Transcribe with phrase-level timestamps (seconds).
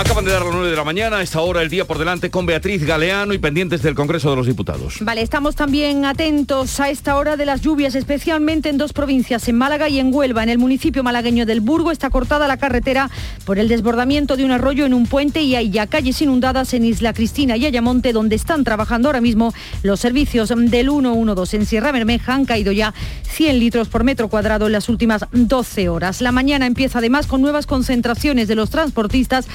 [0.00, 2.30] Acaban de dar las 9 de la mañana, a esta hora el día por delante
[2.30, 4.96] con Beatriz Galeano y pendientes del Congreso de los Diputados.
[5.02, 9.58] Vale, estamos también atentos a esta hora de las lluvias, especialmente en dos provincias, en
[9.58, 10.42] Málaga y en Huelva.
[10.42, 13.10] En el municipio malagueño del Burgo está cortada la carretera
[13.44, 16.86] por el desbordamiento de un arroyo en un puente y hay ya calles inundadas en
[16.86, 21.56] Isla Cristina y Ayamonte, donde están trabajando ahora mismo los servicios del 112.
[21.58, 22.94] En Sierra Bermeja han caído ya
[23.28, 26.22] 100 litros por metro cuadrado en las últimas 12 horas.
[26.22, 29.46] La mañana empieza además con nuevas concentraciones de los transportistas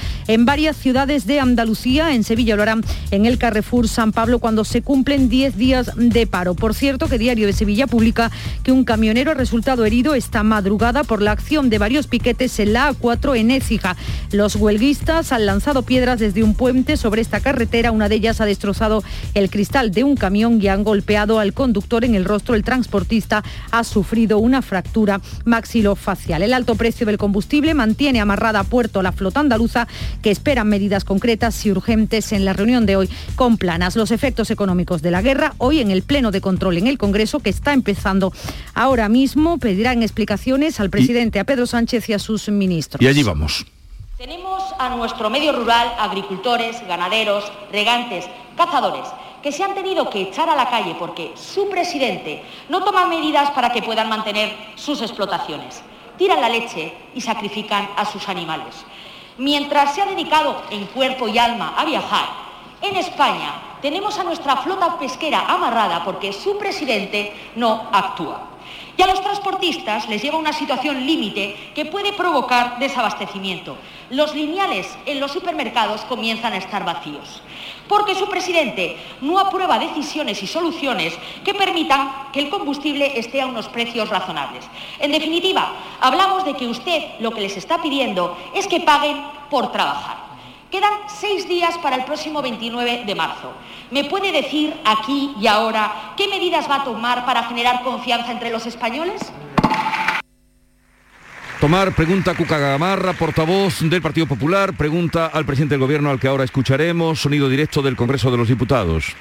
[0.43, 4.81] varias ciudades de Andalucía, en Sevilla lo harán en el Carrefour San Pablo cuando se
[4.81, 6.55] cumplen 10 días de paro.
[6.55, 8.31] Por cierto, que Diario de Sevilla publica
[8.63, 12.73] que un camionero ha resultado herido esta madrugada por la acción de varios piquetes en
[12.73, 13.95] la A4 en Écija.
[14.31, 17.91] Los huelguistas han lanzado piedras desde un puente sobre esta carretera.
[17.91, 19.03] Una de ellas ha destrozado
[19.35, 22.55] el cristal de un camión y han golpeado al conductor en el rostro.
[22.55, 26.41] El transportista ha sufrido una fractura maxilofacial.
[26.41, 29.87] El alto precio del combustible mantiene amarrada a puerto la flota andaluza
[30.25, 33.95] que esperan medidas concretas y urgentes en la reunión de hoy con Planas.
[33.95, 37.41] Los efectos económicos de la guerra hoy en el Pleno de Control en el Congreso
[37.41, 38.33] que está empezando
[38.73, 43.03] ahora mismo pedirán explicaciones al presidente, a Pedro Sánchez y a sus ministros.
[43.03, 43.67] Y allí vamos.
[44.17, 48.25] Tenemos a nuestro medio rural agricultores, ganaderos, regantes,
[48.57, 49.05] cazadores
[49.43, 53.51] que se han tenido que echar a la calle porque su presidente no toma medidas
[53.51, 55.83] para que puedan mantener sus explotaciones.
[56.17, 58.73] Tiran la leche y sacrifican a sus animales.
[59.37, 62.27] Mientras se ha dedicado en cuerpo y alma a viajar,
[62.81, 68.47] en España tenemos a nuestra flota pesquera amarrada porque su presidente no actúa.
[68.97, 73.75] Y a los transportistas les lleva una situación límite que puede provocar desabastecimiento.
[74.09, 77.41] Los lineales en los supermercados comienzan a estar vacíos,
[77.87, 83.47] porque su presidente no aprueba decisiones y soluciones que permitan que el combustible esté a
[83.47, 84.63] unos precios razonables.
[84.99, 89.17] En definitiva, hablamos de que usted lo que les está pidiendo es que paguen
[89.49, 90.17] por trabajar.
[90.69, 93.53] Quedan seis días para el próximo 29 de marzo.
[93.89, 98.51] ¿Me puede decir aquí y ahora qué medidas va a tomar para generar confianza entre
[98.51, 99.31] los españoles?
[101.59, 106.27] Tomar, pregunta Cuca Gamarra, portavoz del Partido Popular, pregunta al presidente del Gobierno al que
[106.27, 109.15] ahora escucharemos, sonido directo del Congreso de los Diputados.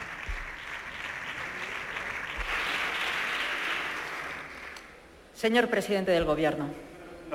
[5.33, 6.67] Señor presidente del Gobierno.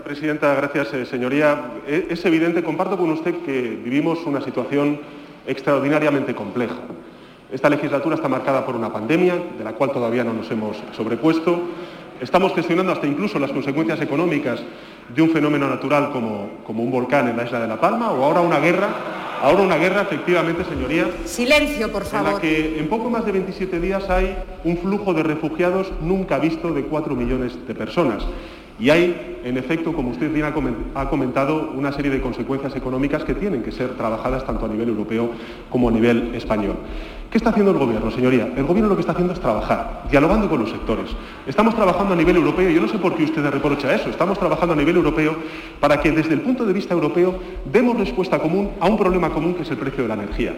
[0.04, 1.72] Presidenta, gracias, eh, señoría.
[1.88, 5.00] E, es evidente, comparto con usted que vivimos una situación
[5.48, 6.76] extraordinariamente compleja.
[7.52, 11.62] Esta legislatura está marcada por una pandemia, de la cual todavía no nos hemos sobrepuesto.
[12.22, 14.62] Estamos gestionando hasta incluso las consecuencias económicas
[15.14, 18.24] de un fenómeno natural como, como un volcán en la isla de La Palma o
[18.24, 18.90] ahora una guerra
[19.42, 21.08] Ahora una guerra, efectivamente, señoría.
[21.24, 22.28] Silencio, por favor.
[22.28, 26.40] En la que en poco más de 27 días hay un flujo de refugiados nunca
[26.40, 28.26] visto de 4 millones de personas.
[28.80, 30.46] Y hay, en efecto, como usted bien
[30.96, 34.90] ha comentado, una serie de consecuencias económicas que tienen que ser trabajadas tanto a nivel
[34.90, 35.32] europeo
[35.70, 36.76] como a nivel español.
[37.30, 38.52] ¿Qué está haciendo el Gobierno, señoría?
[38.56, 41.12] El Gobierno lo que está haciendo es trabajar, dialogando con los sectores.
[41.46, 44.74] Estamos trabajando a nivel europeo, yo no sé por qué usted reprocha eso, estamos trabajando
[44.74, 45.36] a nivel europeo
[45.80, 47.40] para que desde el punto de vista europeo
[47.72, 50.56] demos respuesta común a un problema común que es el precio de la energía.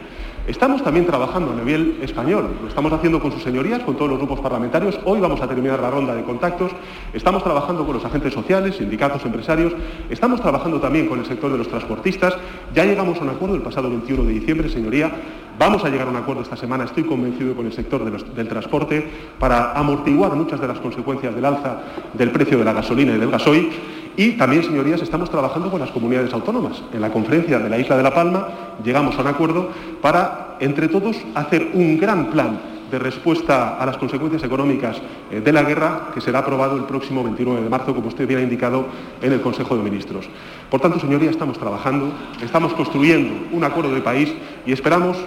[0.47, 4.17] Estamos también trabajando a nivel español, lo estamos haciendo con sus señorías, con todos los
[4.17, 6.71] grupos parlamentarios, hoy vamos a terminar la ronda de contactos,
[7.13, 9.71] estamos trabajando con los agentes sociales, sindicatos, empresarios,
[10.09, 12.35] estamos trabajando también con el sector de los transportistas,
[12.73, 15.11] ya llegamos a un acuerdo el pasado 21 de diciembre, señoría,
[15.59, 19.07] vamos a llegar a un acuerdo esta semana, estoy convencido con el sector del transporte,
[19.37, 21.81] para amortiguar muchas de las consecuencias del alza
[22.13, 23.69] del precio de la gasolina y del gasoil.
[24.17, 26.83] Y también, señorías, estamos trabajando con las comunidades autónomas.
[26.93, 28.47] En la conferencia de la Isla de La Palma
[28.83, 29.69] llegamos a un acuerdo
[30.01, 32.59] para, entre todos, hacer un gran plan
[32.91, 35.01] de respuesta a las consecuencias económicas
[35.31, 38.41] eh, de la guerra que será aprobado el próximo 29 de marzo, como usted bien
[38.41, 38.85] ha indicado,
[39.21, 40.27] en el Consejo de Ministros.
[40.69, 42.11] Por tanto, señoría, estamos trabajando,
[42.43, 44.33] estamos construyendo un acuerdo de país
[44.65, 45.17] y esperamos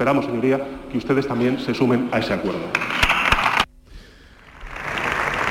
[0.00, 0.58] Esperamos, señoría,
[0.90, 2.60] que ustedes también se sumen a ese acuerdo.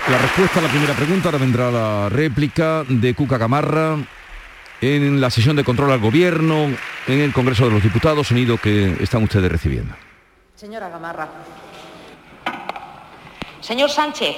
[0.10, 3.96] La respuesta a la primera pregunta, ahora vendrá la réplica de Cuca Camarra
[4.82, 6.66] en la sesión de control al gobierno
[7.06, 9.94] en el Congreso de los Diputados, sonido que están ustedes recibiendo.
[10.56, 11.30] Señora Gamarra.
[13.62, 14.36] Señor Sánchez,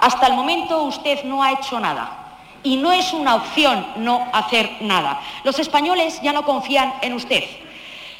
[0.00, 2.38] hasta el momento usted no ha hecho nada.
[2.62, 5.20] Y no es una opción no hacer nada.
[5.44, 7.44] Los españoles ya no confían en usted.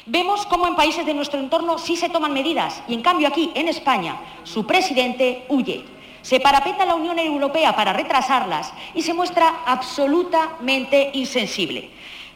[0.05, 3.51] Vemos cómo en países de nuestro entorno sí se toman medidas y en cambio aquí,
[3.55, 5.85] en España, su presidente huye.
[6.23, 11.91] Se parapeta la Unión Europea para retrasarlas y se muestra absolutamente insensible.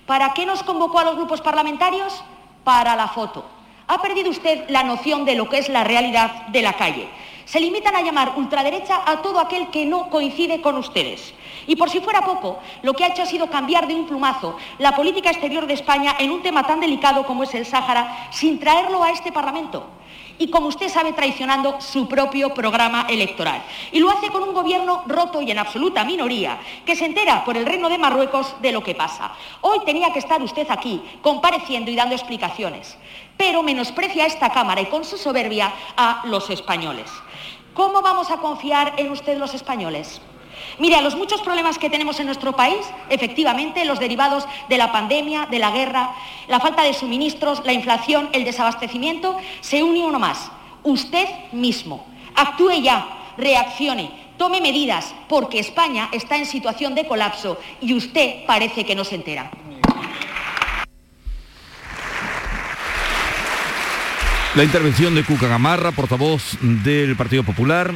[0.05, 2.21] ¿Para qué nos convocó a los grupos parlamentarios?
[2.65, 3.45] Para la foto.
[3.87, 7.07] Ha perdido usted la noción de lo que es la realidad de la calle.
[7.45, 11.33] se limitan a llamar ultraderecha a todo aquel que no coincide con ustedes.
[11.65, 14.57] Y por si fuera poco, lo que ha hecho ha sido cambiar de un plumazo
[14.79, 18.59] la política exterior de España en un tema tan delicado como es el Sáhara, sin
[18.59, 19.87] traerlo a este Parlamento
[20.39, 23.63] y, como usted sabe, traicionando su propio programa electoral.
[23.91, 27.57] Y lo hace con un gobierno roto y en absoluta minoría, que se entera por
[27.57, 29.31] el Reino de Marruecos de lo que pasa.
[29.61, 32.97] Hoy tenía que estar usted aquí, compareciendo y dando explicaciones,
[33.37, 37.11] pero menosprecia a esta Cámara y con su soberbia a los españoles.
[37.73, 40.21] ¿Cómo vamos a confiar en usted los españoles?
[40.79, 42.79] Mire, a los muchos problemas que tenemos en nuestro país,
[43.09, 46.11] efectivamente, los derivados de la pandemia, de la guerra,
[46.47, 50.51] la falta de suministros, la inflación, el desabastecimiento, se une uno más.
[50.83, 52.05] Usted mismo.
[52.35, 58.85] Actúe ya, reaccione, tome medidas, porque España está en situación de colapso y usted parece
[58.85, 59.51] que no se entera.
[64.55, 67.93] La intervención de Cuca Gamarra, portavoz del Partido Popular,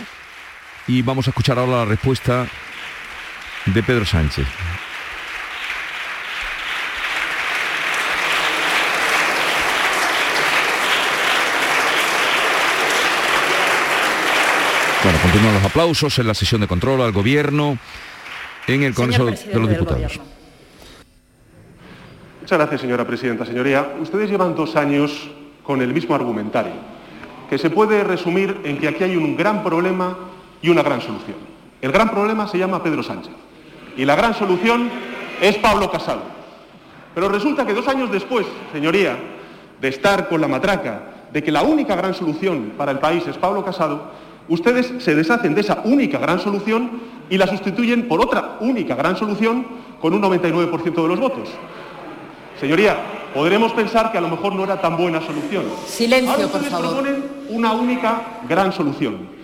[0.87, 2.47] y vamos a escuchar ahora la respuesta
[3.65, 4.47] de Pedro Sánchez.
[15.03, 17.77] Bueno, continúan los aplausos en la sesión de control al gobierno
[18.67, 20.19] en el Congreso de los Diputados.
[22.41, 23.45] Muchas gracias, señora presidenta.
[23.45, 25.29] Señoría, ustedes llevan dos años
[25.63, 26.73] con el mismo argumentario,
[27.49, 30.17] que se puede resumir en que aquí hay un gran problema
[30.61, 31.37] y una gran solución.
[31.81, 33.33] El gran problema se llama Pedro Sánchez
[33.97, 34.89] y la gran solución
[35.41, 36.21] es Pablo Casado.
[37.13, 39.17] Pero resulta que dos años después, señoría,
[39.81, 41.03] de estar con la matraca
[41.33, 44.11] de que la única gran solución para el país es Pablo Casado,
[44.47, 49.17] ustedes se deshacen de esa única gran solución y la sustituyen por otra única gran
[49.17, 49.65] solución
[49.99, 51.49] con un 99% de los votos.
[52.59, 52.97] Señoría,
[53.33, 55.63] podremos pensar que a lo mejor no era tan buena solución.
[55.87, 56.89] Silencio, por favor.
[56.89, 59.40] proponen una única gran solución.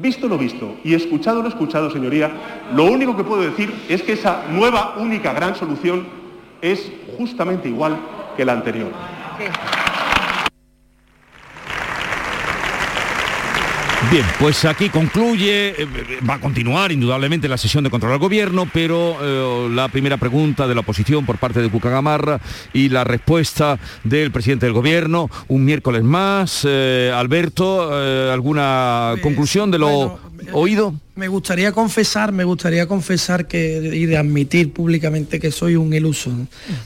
[0.00, 2.30] Visto lo visto y escuchado lo escuchado, señoría,
[2.72, 6.06] lo único que puedo decir es que esa nueva, única, gran solución
[6.62, 7.98] es justamente igual
[8.36, 8.92] que la anterior.
[14.12, 15.86] Bien, pues aquí concluye, eh,
[16.28, 20.66] va a continuar indudablemente la sesión de control al gobierno, pero eh, la primera pregunta
[20.66, 22.40] de la oposición por parte de Cucagamarra
[22.72, 26.64] y la respuesta del presidente del gobierno, un miércoles más.
[26.66, 27.92] Eh, Alberto,
[28.32, 30.94] ¿alguna Pues, conclusión de lo bueno, oído?
[31.14, 36.30] Me gustaría confesar, me gustaría confesar que y de admitir públicamente que soy un iluso,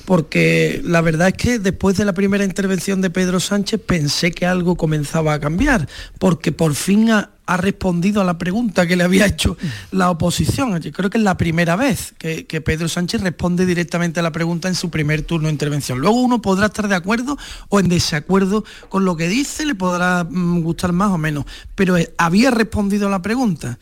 [0.04, 4.46] porque la verdad es que después de la primera intervención de Pedro Sánchez pensé que
[4.46, 5.88] algo comenzaba a cambiar,
[6.18, 9.56] porque por fin ha, ha respondido a la pregunta que le había hecho
[9.90, 10.78] la oposición.
[10.80, 14.32] Yo creo que es la primera vez que, que Pedro Sánchez responde directamente a la
[14.32, 15.98] pregunta en su primer turno de intervención.
[15.98, 17.36] Luego uno podrá estar de acuerdo
[17.68, 21.44] o en desacuerdo con lo que dice, le podrá mm, gustar más o menos,
[21.74, 23.78] pero eh, había respondido a la pregunta.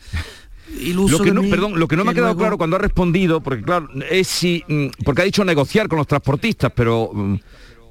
[0.79, 2.77] Iluso Lo que no, mí, perdón, lo que no me ha quedado luego- claro cuando
[2.77, 7.11] ha respondido, porque claro, es si, mm, porque ha dicho negociar con los transportistas, pero
[7.13, 7.35] mm,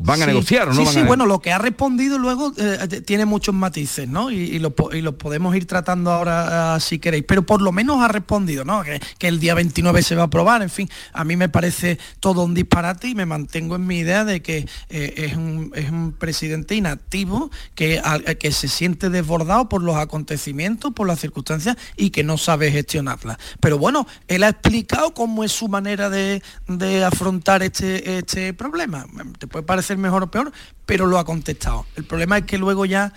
[0.03, 2.19] van a Sí, negociar o no sí, van sí, a bueno, lo que ha respondido
[2.19, 4.31] luego eh, tiene muchos matices, ¿no?
[4.31, 7.61] Y, y lo, po- y lo podemos ir tratando ahora ah, si queréis, pero por
[7.63, 8.83] lo menos ha respondido, ¿no?
[8.83, 11.99] Que, que el día 29 se va a aprobar, en fin, a mí me parece
[12.21, 15.91] todo un disparate y me mantengo en mi idea de que eh, es, un, es
[15.91, 21.77] un presidente inactivo que, al- que se siente desbordado por los acontecimientos, por las circunstancias
[21.97, 23.37] y que no sabe gestionarlas.
[23.61, 29.07] Pero bueno, él ha explicado cómo es su manera de, de afrontar este, este problema.
[29.39, 30.53] Te puede parecer mejor o peor,
[30.87, 31.87] pero lo ha contestado.
[31.97, 33.13] El problema es que luego ya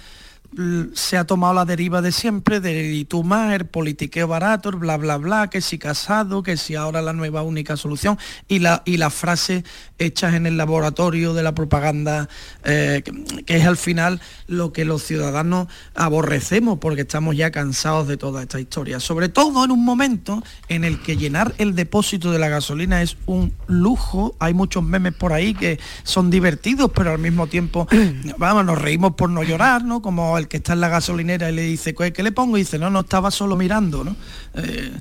[0.93, 4.98] se ha tomado la deriva de siempre, del y tú más, el politiqueo barato, bla
[4.98, 8.17] bla bla, que si casado, que si ahora la nueva única solución,
[8.48, 9.63] y, la, y las frases
[9.98, 12.29] hechas en el laboratorio de la propaganda,
[12.63, 18.07] eh, que, que es al final lo que los ciudadanos aborrecemos, porque estamos ya cansados
[18.07, 19.00] de toda esta historia.
[19.00, 23.17] Sobre todo en un momento en el que llenar el depósito de la gasolina es
[23.25, 27.88] un lujo, hay muchos memes por ahí que son divertidos, pero al mismo tiempo,
[28.38, 30.01] vamos, nos reímos por no llorar, ¿no?
[30.01, 32.57] Como el que está en la gasolinera y le dice, "¿Qué- ¿qué le pongo?
[32.57, 34.15] Y dice, no, no, estaba solo mirando, ¿no?
[34.55, 34.91] Eh,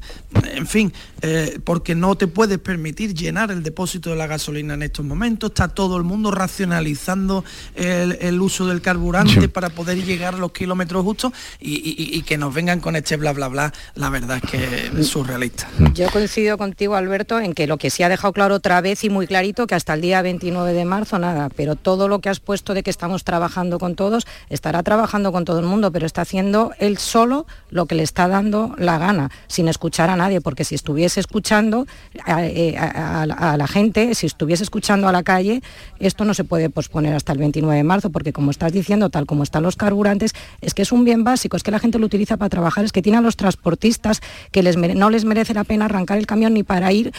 [0.55, 4.83] en fin, eh, porque no te puedes permitir llenar el depósito de la gasolina en
[4.83, 7.45] estos momentos, está todo el mundo racionalizando
[7.75, 9.49] el, el uso del carburante Sí.
[9.49, 13.17] para poder llegar a los kilómetros justos y, y- y que nos vengan con este
[13.17, 15.69] bla bla bla, la verdad es que es surrealista.
[15.95, 19.11] Yo coincido contigo, Alberto, en que lo que sí ha dejado claro otra vez y
[19.11, 22.41] muy clarito, que hasta el día 29 de marzo nada, pero todo lo que has
[22.41, 26.23] puesto de que estamos trabajando con todos, estará trabajando con todo el mundo, pero está
[26.23, 30.65] haciendo él solo lo que le está dando la gana, sin escuchar a nadie, porque
[30.65, 31.87] si estuviese escuchando
[32.27, 35.63] eh, a, la gente, si estuviese escuchando a la calle,
[35.99, 39.27] esto no se puede posponer hasta el 29 de marzo, porque como estás diciendo, tal
[39.27, 42.07] como están los carburantes, es que es un bien básico, es que la gente lo
[42.07, 44.21] utiliza para trabajar, es que tiene a los transportistas
[44.51, 47.13] que les no les merece la pena arrancar el camión ni para ir,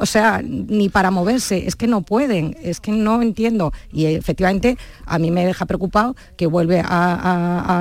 [0.00, 3.72] o sea, ni para moverse, es que no pueden, es que no entiendo.
[3.92, 7.21] Y efectivamente a mí me deja preocupado que vuelve a,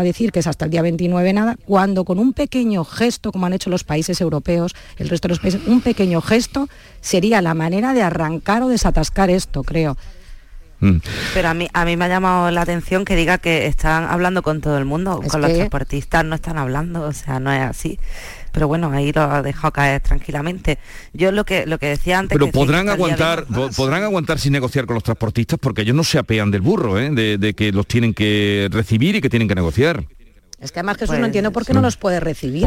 [0.04, 3.54] decir que es hasta el día 29 nada, cuando con un pequeño gesto, como han
[3.54, 6.70] hecho los países europeos, el resto de los países, un pequeño gesto
[7.02, 9.98] sería la manera de arrancar o desatascar esto, creo.
[10.80, 10.98] Mm.
[11.34, 14.42] Pero a mí, a mí me ha llamado la atención que diga que están hablando
[14.42, 18.00] con todo el mundo, con los transportistas no están hablando, o sea, no es así
[18.52, 20.78] pero bueno, ahí lo ha dejado caer tranquilamente.
[21.14, 22.38] Yo lo que lo que decía antes.
[22.38, 26.52] Pero podrán aguantar, podrán aguantar sin negociar con los transportistas porque ellos no se apean
[26.52, 27.10] del burro, ¿eh?
[27.12, 30.04] de que los tienen que recibir y que tienen que negociar.
[30.62, 32.64] Es que además Jesús no entiendo por qué no los puede recibir.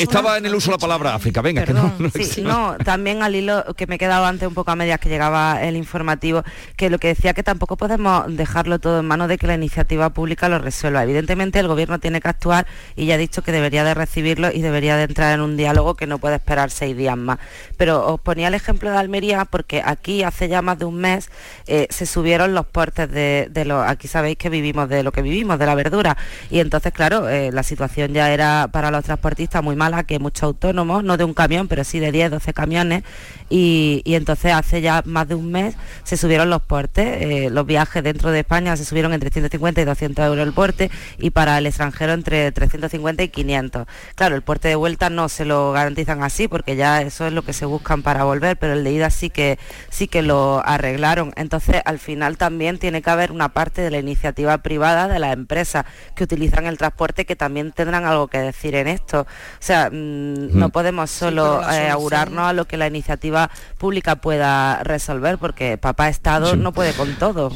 [0.00, 1.94] estaba en el uso la palabra África, venga, que no,
[2.42, 5.62] no, también al hilo que me he quedado antes un poco a medias que llegaba
[5.62, 6.42] el informativo,
[6.76, 10.10] que lo que decía que tampoco podemos dejarlo todo en manos de que la iniciativa
[10.10, 11.04] pública lo resuelva.
[11.04, 14.60] Evidentemente el gobierno tiene que actuar y ya ha dicho que debería de recibirlo y
[14.60, 17.38] debería de entrar en un diálogo que no puede esperar seis días más.
[17.76, 21.30] Pero os ponía el ejemplo de Almería porque aquí hace ya más de un mes
[21.68, 25.22] eh, se subieron los portes de, de los, aquí sabéis que vivimos de lo que
[25.22, 26.16] vivimos, de la verdura,
[26.50, 30.44] y entonces claro, eh, la situación ya era para los transportistas muy mala, que muchos
[30.44, 33.04] autónomos, no de un camión, pero sí de 10, 12 camiones,
[33.50, 38.02] y, entonces hace ya más de un mes se subieron los portes, eh, los viajes
[38.02, 41.66] dentro de España se subieron entre 150 y 200 euros el porte, y para el
[41.66, 43.86] extranjero entre 350 y 500.
[44.14, 47.42] Claro, el porte de vuelta no se lo garantizan así, porque ya eso es lo
[47.42, 49.58] que se buscan para volver, pero el de ida sí que,
[49.90, 51.32] sí que lo arreglaron.
[51.36, 55.32] Entonces, al final también tiene que haber una parte de la iniciativa privada de las
[55.32, 59.20] empresas que utilizan el transporte que también tendrán algo que decir en esto.
[59.20, 59.26] O
[59.60, 65.38] sea, mm, no podemos solo eh, augurarnos a lo que la iniciativa pública pueda resolver,
[65.38, 67.52] porque papá Estado no puede con todo.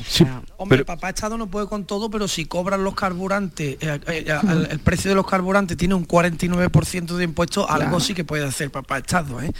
[0.56, 4.26] Hombre, papá Estado no puede con todo, pero si cobran los carburantes, eh, eh,
[4.70, 8.70] el, precio de los carburantes tiene un 49% de impuestos, algo sí que puede hacer
[8.70, 9.40] papá Estado.
[9.40, 9.52] ¿eh?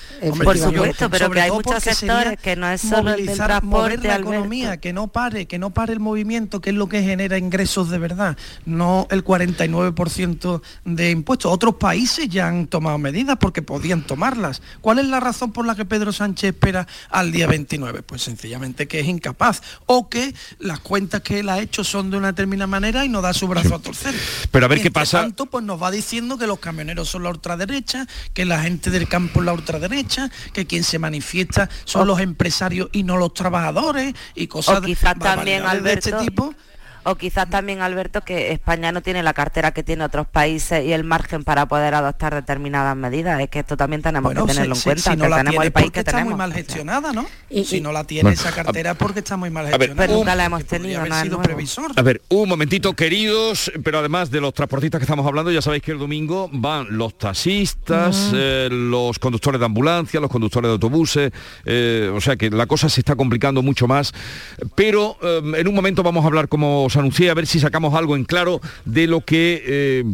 [0.45, 4.77] Por supuesto, pero que hay muchos sectores que no es solo el transporte, la economía,
[4.79, 7.99] que no pare, que no pare el movimiento, que es lo que genera ingresos de
[7.99, 11.53] verdad, no el 40 39% de impuestos.
[11.53, 14.63] Otros países ya han tomado medidas porque podían tomarlas.
[14.81, 18.03] ¿Cuál es la razón por la que Pedro Sánchez espera al día 29?
[18.03, 22.17] Pues sencillamente que es incapaz o que las cuentas que él ha hecho son de
[22.17, 24.15] una determinada manera y no da su brazo a torcer.
[24.51, 25.23] Pero a ver qué pasa.
[25.23, 29.09] tanto, pues nos va diciendo que los camioneros son la ultraderecha, que la gente del
[29.09, 34.15] campo es la ultraderecha, que quien se manifiesta son los empresarios y no los trabajadores
[34.35, 36.55] y cosas de, también, de este tipo
[37.05, 40.93] o quizás también, Alberto, que España no tiene la cartera que tiene otros países y
[40.93, 43.41] el margen para poder adoptar determinadas medidas.
[43.41, 45.11] Es que esto también tenemos que tenerlo en cuenta.
[45.11, 47.27] Si no la tenemos el país que está muy mal gestionada, ¿no?
[47.51, 49.97] Y, si no la tiene esa cartera porque está muy mal gestionada.
[49.97, 51.03] Pero nunca la hemos tenido,
[51.97, 55.83] A ver, un momentito, queridos, pero además de los transportistas que estamos hablando, ya sabéis
[55.83, 61.33] que el domingo van los taxistas, eh, los conductores de ambulancia, los conductores de autobuses,
[61.65, 64.13] eh, o sea que la cosa se está complicando mucho más.
[64.75, 66.49] Pero eh, en un momento vamos a hablar
[66.99, 70.05] anuncié, a ver si sacamos algo en claro de lo que eh,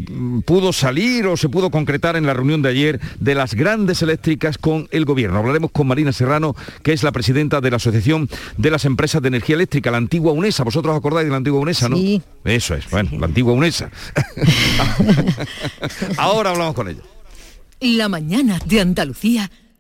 [0.45, 4.59] pudo salir o se pudo concretar en la reunión de ayer de las grandes eléctricas
[4.59, 5.39] con el gobierno.
[5.39, 9.29] Hablaremos con Marina Serrano, que es la presidenta de la Asociación de las Empresas de
[9.29, 10.65] Energía Eléctrica, la antigua UNESA.
[10.65, 11.97] ¿Vosotros acordáis de la antigua UNESA, no?
[11.97, 12.23] Sí.
[12.45, 13.91] Eso es, bueno, la antigua UNESA.
[16.17, 17.03] Ahora hablamos con ella.
[17.81, 19.51] La mañana de Andalucía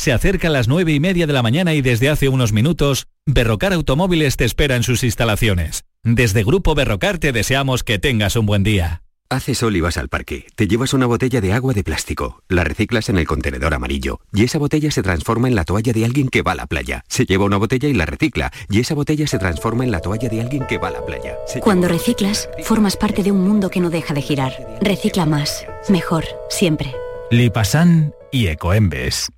[0.00, 3.74] Se acercan las nueve y media de la mañana y desde hace unos minutos, Berrocar
[3.74, 5.84] Automóviles te espera en sus instalaciones.
[6.02, 9.02] Desde Grupo Berrocar te deseamos que tengas un buen día.
[9.28, 10.46] Hace sol y vas al parque.
[10.54, 14.44] Te llevas una botella de agua de plástico, la reciclas en el contenedor amarillo y
[14.44, 17.04] esa botella se transforma en la toalla de alguien que va a la playa.
[17.06, 20.30] Se lleva una botella y la recicla y esa botella se transforma en la toalla
[20.30, 21.36] de alguien que va a la playa.
[21.60, 24.54] Cuando reciclas, formas parte de un mundo que no deja de girar.
[24.80, 26.94] Recicla más, mejor, siempre.
[27.30, 29.30] Lipasan y Ecoembes.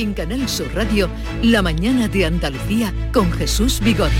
[0.00, 1.10] En Canal Sur Radio,
[1.42, 4.10] La mañana de Andalucía con Jesús Vigorra.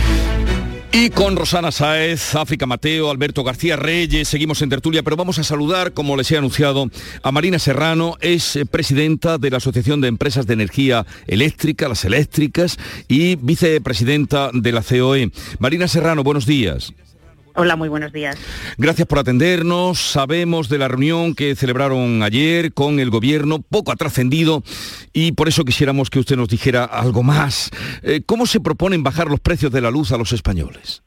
[0.92, 5.42] Y con Rosana Saez, África Mateo, Alberto García Reyes, seguimos en tertulia, pero vamos a
[5.42, 6.90] saludar, como les he anunciado,
[7.22, 12.04] a Marina Serrano, es eh, presidenta de la Asociación de Empresas de Energía Eléctrica, las
[12.04, 12.76] eléctricas,
[13.08, 15.30] y vicepresidenta de la COE.
[15.60, 16.92] Marina Serrano, buenos días.
[17.54, 18.36] Hola, muy buenos días.
[18.78, 19.98] Gracias por atendernos.
[20.00, 24.62] Sabemos de la reunión que celebraron ayer con el gobierno, poco ha trascendido
[25.12, 27.70] y por eso quisiéramos que usted nos dijera algo más.
[28.02, 31.02] Eh, ¿Cómo se proponen bajar los precios de la luz a los españoles?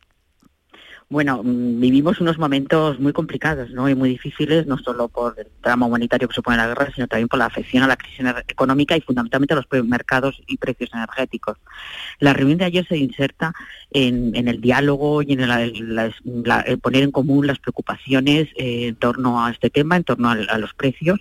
[1.14, 3.88] Bueno, mm, vivimos unos momentos muy complicados ¿no?
[3.88, 7.28] y muy difíciles, no solo por el drama humanitario que supone la guerra, sino también
[7.28, 11.58] por la afección a la crisis económica y fundamentalmente a los mercados y precios energéticos.
[12.20, 13.54] La reunión de ayer se inserta
[13.92, 19.52] en, el diálogo y en el, poner en común las preocupaciones eh, en torno a
[19.52, 21.20] este tema, en torno a los precios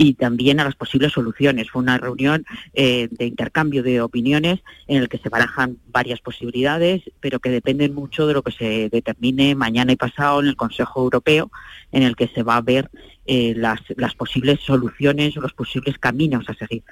[0.00, 1.70] y también a las posibles soluciones.
[1.70, 7.02] Fue una reunión eh, de intercambio de opiniones en el que se barajan varias posibilidades,
[7.18, 11.02] pero que dependen mucho de lo que se determine mañana y pasado en el Consejo
[11.02, 11.50] Europeo,
[11.90, 12.88] en el que se va a ver
[13.26, 16.84] eh, las, las, posibles soluciones o los posibles caminos a seguir.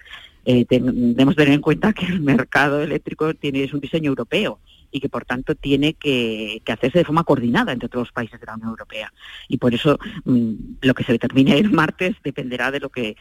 [0.44, 4.58] Eh, tenemos que tener en cuenta que el mercado eléctrico tiene, es un diseño europeo
[4.96, 8.46] y que por tanto tiene que, hacerse de forma coordinada entre todos los países de
[8.46, 9.12] la Unión Europea.
[9.46, 13.16] Y por eso mm, lo que se determine el martes dependerá de lo que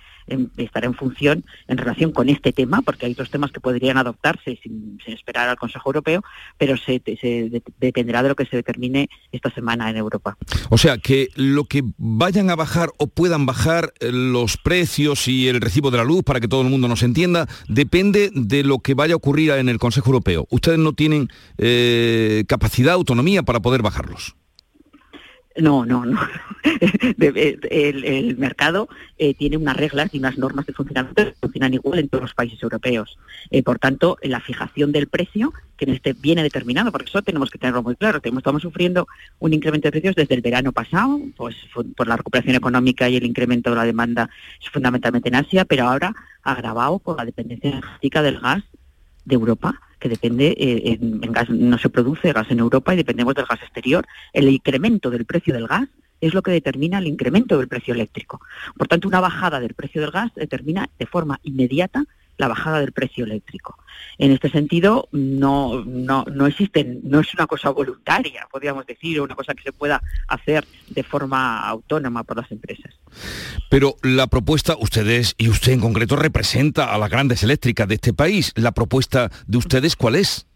[0.58, 4.60] estará en función en relación con este tema, porque hay otros temas que podrían adoptarse
[4.62, 6.24] sin, esperar al Consejo Europeo,
[6.58, 7.02] pero se,
[7.80, 10.38] dependerá de lo que se determine esta semana en Europa.
[10.70, 15.48] O sea, que lo que vayan a bajar o puedan bajar eh, los precios y
[15.48, 18.80] el recibo de la luz, para que todo el mundo nos entienda, depende de lo
[18.80, 20.48] que vaya a ocurrir en el Consejo Europeo.
[20.50, 24.36] Ustedes no tienen eh, capacidad, autonomía para poder bajarlos.
[25.58, 26.20] No, no, no.
[27.18, 32.10] el, mercado eh, tiene unas reglas y unas normas de funcionamiento que funcionan igual en
[32.10, 33.18] todos los países europeos.
[33.52, 37.50] Eh, por tanto, la fijación del precio, que en este viene determinado, porque eso tenemos
[37.50, 38.20] que tenerlo muy claro.
[38.22, 39.08] Estamos sufriendo
[39.40, 41.56] un incremento de precios desde el verano pasado, pues
[41.96, 44.30] por la recuperación económica y el incremento de la demanda
[44.74, 46.14] fundamentalmente en Asia, pero ahora
[46.44, 48.64] agravado por la dependencia energética del gas
[49.24, 53.34] de Europa que depende, eh, en, gas no se produce gas en Europa y dependemos
[53.34, 54.06] del gas exterior.
[54.34, 55.88] El incremento del precio del gas
[56.22, 58.40] es lo que determina el incremento del precio eléctrico.
[58.78, 62.06] Por tanto, una bajada del precio del gas determina de forma inmediata
[62.38, 63.78] la bajada del precio eléctrico.
[64.18, 66.48] En este sentido, no, no, no
[67.04, 71.04] no es una cosa voluntaria, podríamos decir, o una cosa que se pueda hacer de
[71.04, 72.94] forma autónoma por las empresas.
[73.70, 78.14] Pero la propuesta, ustedes y usted en concreto representa a las grandes eléctricas de este
[78.14, 78.52] país.
[78.56, 80.48] ¿La propuesta de ustedes cuál es?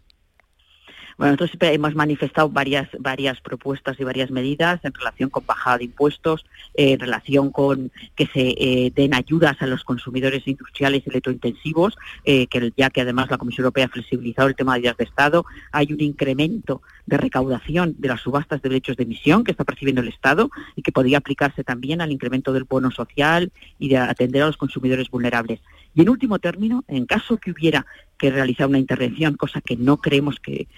[1.20, 5.84] Bueno, nosotros hemos manifestado varias, varias propuestas y varias medidas en relación con bajada de
[5.84, 12.46] impuestos, en relación con que se eh, den ayudas a los consumidores industriales electrointensivos, eh,
[12.46, 15.44] que ya que además la Comisión Europea ha flexibilizado el tema de ayudas de Estado,
[15.72, 20.00] hay un incremento de recaudación de las subastas de derechos de emisión que está percibiendo
[20.00, 24.42] el Estado y que podría aplicarse también al incremento del bono social y de atender
[24.42, 25.60] a los consumidores vulnerables.
[25.94, 27.84] Y en último término, en caso que hubiera
[28.20, 30.68] que realizar una intervención, cosa que no creemos que,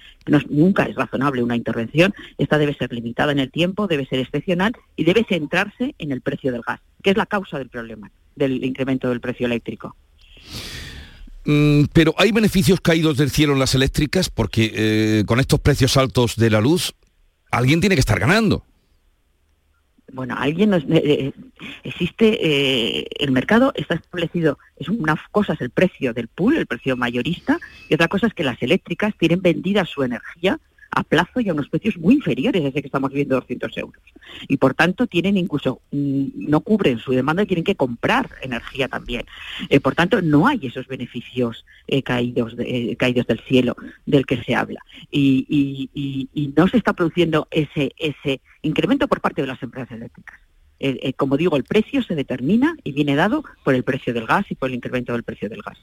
[0.49, 4.71] nunca es razonable una intervención, esta debe ser limitada en el tiempo, debe ser excepcional
[4.95, 8.63] y debe centrarse en el precio del gas, que es la causa del problema, del
[8.63, 9.95] incremento del precio eléctrico.
[11.43, 15.97] Mm, pero hay beneficios caídos del cielo en las eléctricas porque eh, con estos precios
[15.97, 16.93] altos de la luz,
[17.51, 18.63] alguien tiene que estar ganando
[20.13, 21.33] bueno, alguien nos, eh, eh,
[21.83, 26.67] existe eh, el mercado está establecido, es una cosa es el precio del pool, el
[26.67, 30.59] precio mayorista, y otra cosa es que las eléctricas tienen vendida su energía
[30.95, 34.03] a plazo y a unos precios muy inferiores desde que estamos viendo 200 euros.
[34.47, 38.87] Y por tanto tienen incluso, mm, no cubren su demanda y tienen que comprar energía
[38.87, 39.25] también.
[39.69, 43.75] Eh, por tanto, no hay esos beneficios eh, caídos, eh, caídos del cielo
[44.05, 44.81] del que se habla.
[45.11, 45.89] Y,
[46.55, 50.39] no se está produciendo ese, ese incremento por parte de las empresas eléctricas.
[51.17, 54.55] como digo, el precio se determina y viene dado por el precio del gas y
[54.55, 55.77] por el incremento del precio del gas.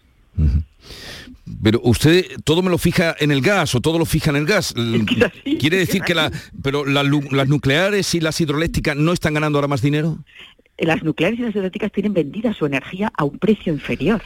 [1.62, 4.46] Pero usted todo me lo fija en el gas o todo lo fija en el
[4.46, 4.74] gas.
[5.60, 6.30] ¿Quiere decir que la,
[6.62, 10.18] pero las nucleares y las hidroeléctricas no están ganando ahora más dinero?
[10.78, 14.22] Las nucleares y las hidroeléctricas tienen vendida su energía a un precio inferior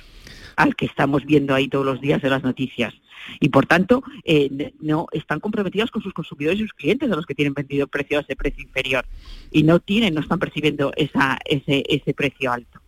[0.56, 2.94] al que estamos viendo ahí todos los días de las noticias.
[3.40, 7.26] Y por tanto, eh, no están comprometidos con sus consumidores y sus clientes a los
[7.26, 9.04] que tienen vendido el precio a ese precio inferior.
[9.50, 12.80] Y no tienen, no están percibiendo esa, ese, ese precio alto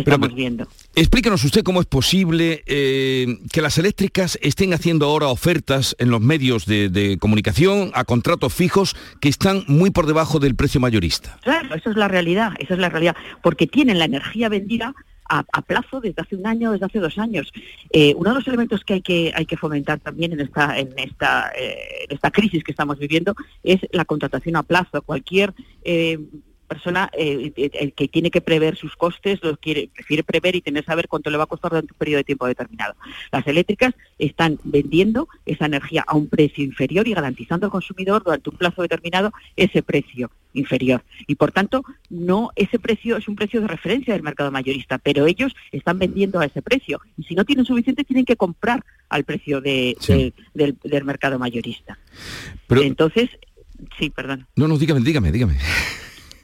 [0.00, 0.68] estamos viendo.
[0.94, 6.20] Explíquenos usted cómo es posible eh, que las eléctricas estén haciendo ahora ofertas en los
[6.20, 11.38] medios de, comunicación a contratos fijos que están muy por debajo del precio mayorista.
[11.42, 14.94] Claro, esa es la realidad, esa es la realidad, porque tienen la energía vendida
[15.28, 17.52] a, plazo desde hace un año, desde hace dos años.
[17.90, 20.96] Eh, uno de los elementos que hay que, hay que fomentar también en esta, en
[20.96, 25.02] esta, eh, en esta crisis que estamos viviendo es la contratación a plazo.
[25.02, 25.52] Cualquier
[26.66, 30.84] persona eh, el que tiene que prever sus costes lo quiere, prefiere prever y tener
[30.84, 32.94] saber cuánto le va a costar durante un periodo de tiempo determinado.
[33.32, 38.50] Las eléctricas están vendiendo esa energía a un precio inferior y garantizando al consumidor durante
[38.50, 41.02] un plazo determinado ese precio inferior.
[41.26, 45.26] Y por tanto, no ese precio es un precio de referencia del mercado mayorista, pero
[45.26, 47.00] ellos están vendiendo a ese precio.
[47.16, 49.96] Y si no tienen suficiente, tienen que comprar al precio de,
[50.54, 51.98] del, mercado mayorista.
[52.66, 53.30] Pero, Entonces,
[53.98, 54.46] sí, perdón.
[54.56, 55.56] No, no, dígame, dígame, dígame.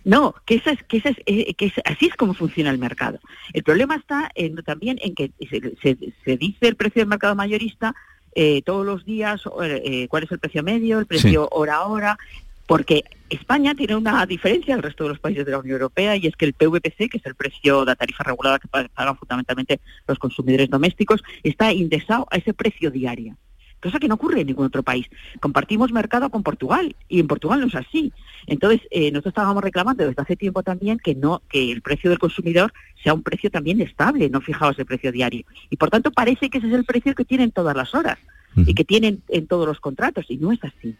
[0.04, 3.20] No, que, esa es, que, esa es, eh, que así es como funciona el mercado.
[3.52, 4.30] El problema está
[4.64, 7.94] también en que se, dice el precio del mercado mayorista
[8.34, 12.18] eh, todos los días, eh, cuál es el precio medio, el precio hora a hora,
[12.66, 16.26] porque España tiene una diferencia del resto de los países de la Unión Europea y
[16.26, 19.80] es que el PVPC, que es el precio de la tarifa regulada que pagan fundamentalmente
[20.08, 23.36] los consumidores domésticos, está indexado a ese precio diario
[23.82, 25.06] cosa que no ocurre en ningún otro país.
[25.40, 28.12] Compartimos mercado con Portugal y en Portugal no es así.
[28.46, 32.18] Entonces, eh, nosotros estábamos reclamando desde hace tiempo también que no que el precio del
[32.18, 35.44] consumidor sea un precio también estable, no fijaos el precio diario.
[35.70, 38.18] Y por tanto parece que ese es el precio que tienen todas las horas
[38.54, 40.94] y que tienen en todos los contratos y no es así.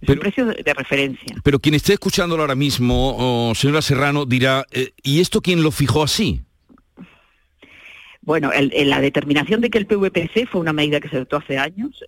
[0.00, 1.36] Es un precio de, referencia.
[1.42, 6.02] Pero quien esté escuchándolo ahora mismo, señora Serrano, dirá, eh, ¿y esto quién lo fijó
[6.02, 6.40] así?
[8.30, 8.52] Bueno,
[8.84, 12.04] la determinación de que el PVPC fue una medida que se adoptó hace años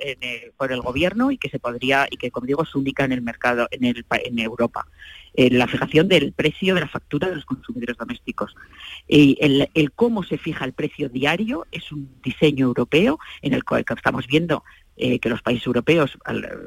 [0.57, 3.23] por el gobierno y que se podría y que como digo es única en el
[3.23, 4.87] mercado en, el, en Europa.
[5.35, 8.55] la fijación del precio de la factura de los consumidores domésticos.
[9.09, 13.85] Y el, cómo se fija el precio diario es un diseño europeo en el que
[13.93, 14.63] estamos viendo
[14.97, 16.17] eh, que los países europeos,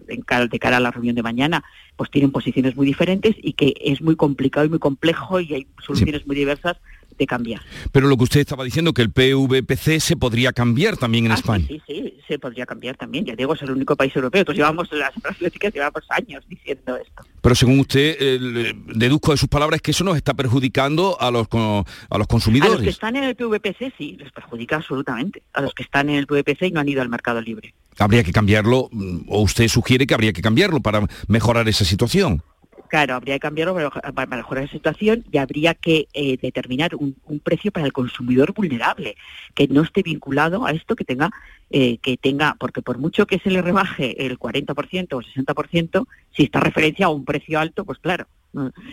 [0.06, 1.64] de cara a la reunión de mañana,
[1.96, 5.68] pues tienen posiciones muy diferentes y que es muy complicado y muy complejo y hay
[5.80, 6.76] soluciones muy diversas
[7.18, 7.62] de cambiar.
[7.92, 11.36] Pero lo que usted estaba diciendo, que el PVPC se podría cambiar también en ah,
[11.36, 11.66] España.
[11.68, 13.26] Sí, sí, se podría cambiar también.
[13.26, 14.42] Ya digo, es el único país europeo.
[14.42, 17.24] Entonces llevamos las prácticas llevamos años diciendo esto.
[17.42, 21.48] Pero según usted, eh, deduzco de sus palabras que eso nos está perjudicando a los,
[21.52, 22.74] a los consumidores.
[22.74, 25.44] A los que están en el PVPC sí, les perjudica absolutamente.
[25.54, 27.74] A los que están en el PVPC y no han ido al mercado libre.
[27.98, 28.90] Habría que cambiarlo,
[29.28, 32.44] o usted sugiere que habría que cambiarlo para mejorar esa situación
[32.88, 37.72] Claro, habría que cambiarlo para, mejorar la situación y habría que eh, determinar un, precio
[37.72, 39.16] para el consumidor vulnerable,
[39.54, 41.32] que no esté vinculado a esto, que tenga,
[41.70, 46.08] eh, que tenga, porque por mucho que se le rebaje el 40% o el 60%,
[46.32, 48.28] si está referencia a un precio alto, pues claro.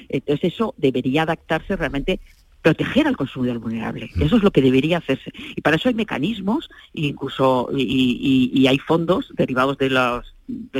[0.08, 2.18] Entonces eso debería adaptarse realmente
[2.62, 4.10] proteger al consumidor vulnerable.
[4.20, 5.32] Eso es lo que debería hacerse.
[5.56, 10.34] Y para eso hay mecanismos, incluso y, hay fondos derivados de los,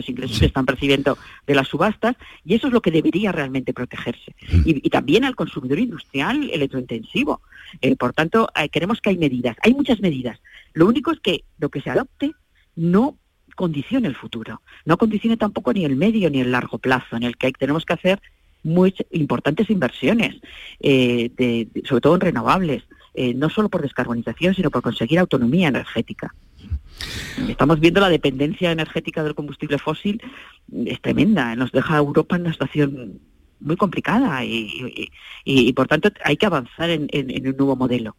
[0.09, 4.35] ingresos que están percibiendo de las subastas, y eso es lo que debería realmente protegerse.
[4.65, 7.41] Y, también al consumidor industrial electrointensivo.
[7.81, 9.57] Eh, por tanto, eh, queremos que hay medidas.
[9.63, 10.39] Hay muchas medidas.
[10.75, 12.33] Lo único es que lo que se adopte
[12.77, 13.17] no
[13.57, 17.37] condicione el futuro, no condicione tampoco ni el medio ni el largo plazo, en el
[17.37, 18.23] que tenemos que hacer
[18.63, 20.37] muy importantes inversiones,
[20.81, 26.35] eh, sobre todo en renovables, eh, no solo por descarbonización, sino por conseguir autonomía energética.
[27.49, 30.23] Estamos viendo la dependencia energética del combustible fósil,
[30.87, 33.21] es tremenda, nos deja a Europa en una situación
[33.61, 38.17] muy complicada y, por tanto hay que avanzar en un nuevo modelo.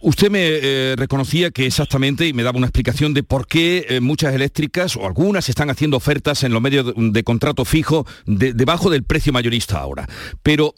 [0.00, 4.00] Usted me eh, reconocía que exactamente, y me daba una explicación de por qué eh,
[4.00, 9.04] muchas eléctricas o algunas están haciendo ofertas en los medios de, contrato fijo debajo del
[9.04, 10.06] precio mayorista ahora.
[10.42, 10.74] Pero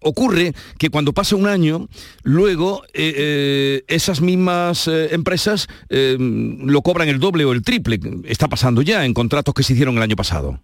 [0.00, 1.88] ocurre que cuando pasa un año,
[2.24, 8.00] luego eh, esas mismas empresas lo cobran el doble o el triple.
[8.24, 10.60] Está pasando ya en contratos que se hicieron el año pasado.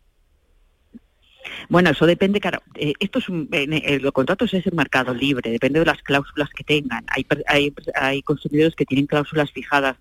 [1.71, 5.53] Bueno, eso depende, claro, eh, esto es un, eh, los contratos es el mercado libre,
[5.53, 7.05] depende de las cláusulas que tengan.
[7.07, 9.97] Hay, hay, hay consumidores que tienen cláusulas fijadas,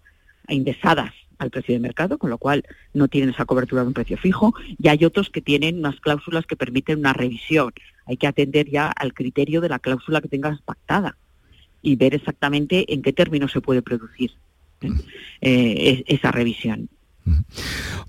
[0.48, 3.94] e indexadas al precio de mercado, con lo cual no tienen esa cobertura de un
[3.94, 7.72] precio fijo, y hay otros que tienen unas cláusulas que permiten una revisión.
[8.08, 11.18] Hay que atender ya al criterio de la cláusula que tengas pactada
[11.84, 14.32] y ver exactamente en qué términos se puede producir
[14.82, 16.04] ¿eh?
[16.08, 16.90] esa revisión.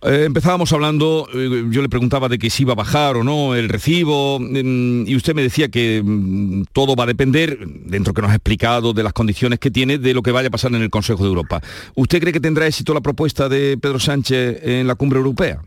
[0.03, 3.55] Eh, empezábamos hablando, eh, yo le preguntaba de que si iba a bajar o no
[3.55, 8.23] el recibo, mm, y usted me decía que mm, todo va a depender, dentro que
[8.23, 10.83] nos ha explicado, de las condiciones que tiene, de lo que vaya a pasar en
[10.83, 11.61] el Consejo de Europa.
[11.95, 15.61] ¿Usted cree que tendrá éxito la propuesta de Pedro Sánchez en la cumbre europea?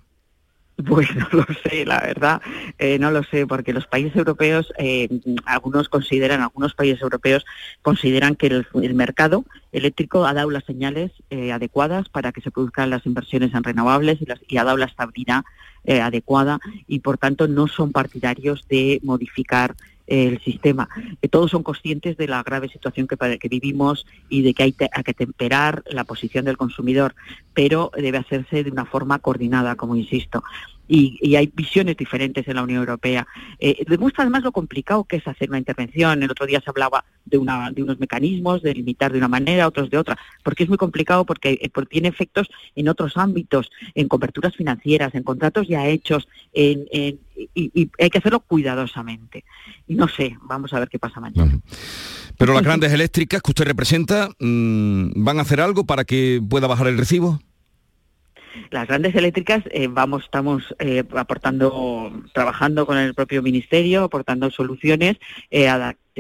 [0.88, 2.42] Pues no lo sé, la verdad,
[2.80, 5.08] eh, no lo sé, porque los países europeos, eh,
[5.46, 7.46] algunos consideran, algunos países europeos
[7.82, 12.90] consideran que el, mercado eléctrico ha dado las señales eh, adecuadas para que se produzcan
[12.90, 15.44] las inversiones en renovables y, las, y ha dado la estabilidad
[15.86, 19.76] adecuada y por tanto no son partidarios de modificar
[20.08, 20.90] el sistema.
[21.30, 25.14] todos son conscientes de la grave situación que, que vivimos y de que hay que
[25.14, 27.16] temperar la posición del consumidor,
[27.54, 30.44] pero debe hacerse de una forma coordinada, como insisto
[30.96, 33.26] y, hay visiones diferentes en la Unión Europea.
[33.60, 36.22] Eh, demuestra además lo complicado que es hacer una intervención.
[36.22, 39.68] El otro día se hablaba de, una, de unos mecanismos, de limitar de una manera,
[39.68, 44.08] otros de otra, porque es muy complicado porque, eh, tiene efectos en otros ámbitos, en
[44.08, 47.18] coberturas financieras, en contratos ya hechos, y,
[48.00, 49.44] hay que hacerlo cuidadosamente.
[49.88, 51.60] Y no sé, vamos a ver qué pasa mañana.
[52.38, 56.68] Pero las grandes eléctricas que usted representa, mm, ¿van a hacer algo para que pueda
[56.68, 57.40] bajar el recibo?
[58.70, 65.18] Las grandes eléctricas eh, vamos, estamos eh, aportando, trabajando con el propio ministerio, aportando soluciones,
[65.50, 65.70] eh,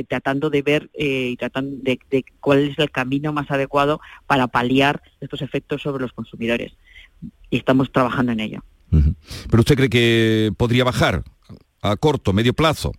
[0.08, 2.00] tratando de ver y tratando de,
[2.39, 6.74] cuál es el camino más adecuado para paliar estos efectos sobre los consumidores.
[7.50, 8.63] Y estamos trabajando en ello.
[8.89, 11.24] ¿Pero usted cree que podría bajar
[11.82, 12.91] a corto, medio plazo?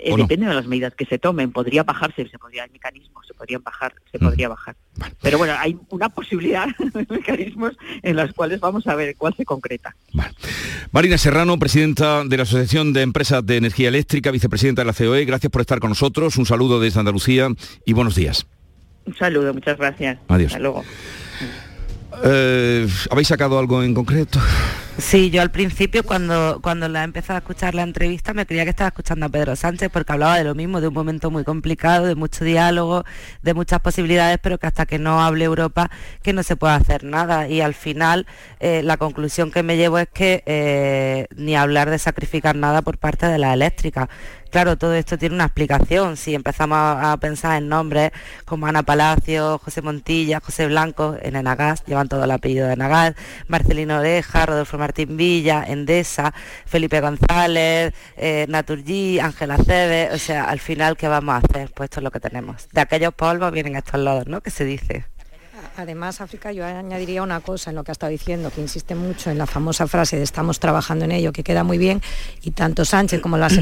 [0.00, 1.52] Eh, depende de las medidas que se tomen.
[1.52, 4.76] Podría bajarse, se podría, hay mecanismos, se podrían bajar, se podría bajar.
[5.22, 9.44] Pero bueno, hay una posibilidad de mecanismos en los cuales vamos a ver cuál se
[9.44, 9.94] concreta.
[10.92, 15.24] Marina Serrano, presidenta de la Asociación de Empresas de Energía Eléctrica, vicepresidenta de la COE,
[15.24, 16.36] gracias por estar con nosotros.
[16.36, 17.48] Un saludo desde Andalucía
[17.84, 18.46] y buenos días.
[19.04, 20.18] Un saludo, muchas gracias.
[20.28, 20.52] Adiós.
[20.52, 20.84] Hasta luego.
[22.24, 24.38] Eh, ¿Habéis sacado algo en concreto?
[24.98, 28.70] Sí, yo al principio cuando, cuando la empezado a escuchar la entrevista me creía que
[28.70, 32.06] estaba escuchando a Pedro Sánchez porque hablaba de lo mismo, de un momento muy complicado,
[32.06, 33.04] de mucho diálogo,
[33.42, 35.88] de muchas posibilidades, pero que hasta que no hable Europa
[36.20, 37.46] que no se puede hacer nada.
[37.48, 38.26] Y al final
[38.58, 42.98] eh, la conclusión que me llevo es que eh, ni hablar de sacrificar nada por
[42.98, 44.08] parte de la eléctrica.
[44.50, 46.16] Claro, todo esto tiene una explicación.
[46.16, 48.12] Si empezamos a, pensar en nombres
[48.46, 53.14] como Ana Palacio, José Montilla, José Blanco, en Enagas, llevan todo el apellido de Enagas,
[53.46, 56.32] Marcelino Oreja, Rodolfo Martín Villa, Endesa,
[56.64, 61.70] Felipe González, eh, Naturgy, Ángela Cede, o sea, al final, ¿qué vamos a hacer?
[61.74, 62.68] Pues esto es lo que tenemos.
[62.72, 64.40] De aquellos polvos vienen estos lodos, ¿no?
[64.40, 65.04] Que se dice.
[65.78, 69.30] Además, África, yo añadiría una cosa en lo que ha estado diciendo, que insiste mucho
[69.30, 72.02] en la famosa frase de estamos trabajando en ello, que queda muy bien,
[72.42, 73.52] y tanto Sánchez como las,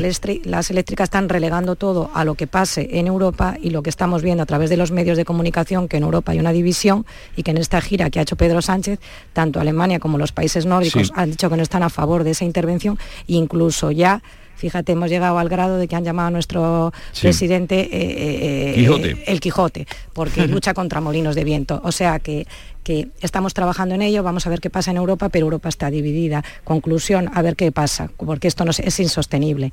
[0.45, 4.23] las eléctricas están relegando todo a lo que pase en Europa y lo que estamos
[4.23, 7.05] viendo a través de los medios de comunicación, que en Europa hay una división
[7.37, 8.99] y que en esta gira que ha hecho Pedro Sánchez,
[9.35, 12.47] tanto Alemania como los países nórdicos han dicho que no están a favor de esa
[12.47, 14.23] intervención, incluso ya
[14.57, 19.25] Fíjate, hemos llegado al grado de que han llamado a nuestro presidente eh, eh, eh,
[19.27, 21.81] el Quijote, porque lucha contra molinos de viento.
[21.85, 22.47] O sea que,
[22.83, 25.91] que estamos trabajando en ello, vamos a ver qué pasa en Europa, pero Europa está
[25.91, 26.43] dividida.
[26.65, 29.73] Conclusión, a ver qué pasa, porque esto no es, insostenible.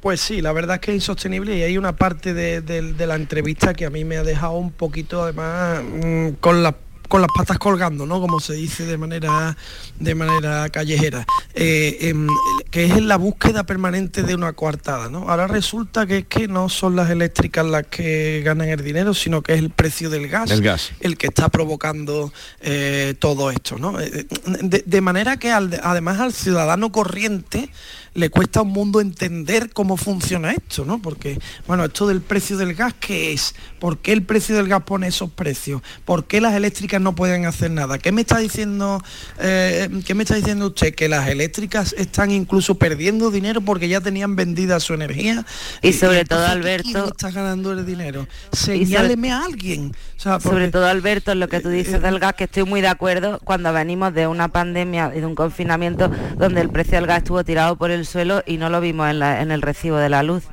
[0.00, 3.74] Pues sí, la verdad es que es insostenible y hay una parte de, la entrevista
[3.74, 6.76] que a mí me ha dejado un poquito además mm, con la
[7.08, 8.20] con las patas colgando, ¿no?
[8.20, 9.56] Como se dice de manera,
[9.98, 12.28] de manera callejera, eh, em,
[12.70, 15.28] que es la búsqueda permanente de una coartada, ¿no?
[15.28, 19.42] Ahora resulta que es que no son las eléctricas las que ganan el dinero, sino
[19.42, 20.92] que es el precio del gas, el, gas.
[21.00, 23.98] el que está provocando eh, todo esto, ¿no?
[24.00, 24.26] Eh,
[24.62, 27.70] de, manera que además al ciudadano corriente
[28.18, 31.00] le cuesta un mundo entender cómo funciona esto, ¿no?
[31.00, 33.54] Porque, bueno, esto del precio del gas, ¿qué es?
[33.78, 35.82] ¿Por qué el precio del gas pone esos precios?
[36.04, 37.98] ¿Por qué las eléctricas no pueden hacer nada?
[37.98, 39.02] ¿Qué me está diciendo,
[39.38, 40.94] eh, ¿qué me está diciendo usted?
[40.94, 45.46] Que las eléctricas están incluso perdiendo dinero porque ya tenían vendida su energía.
[45.80, 46.88] Y sobre todo, Alberto...
[46.90, 48.26] ¿quién está ganando el dinero?
[48.52, 49.94] Señáleme a alguien.
[50.16, 53.38] Sobre todo, Alberto, lo que tú dices eh, del gas, que estoy muy de acuerdo
[53.44, 57.44] cuando venimos de una pandemia y de un confinamiento donde el precio del gas estuvo
[57.44, 60.48] tirado por el suelo y no lo vimos en, en el recibo de la luz.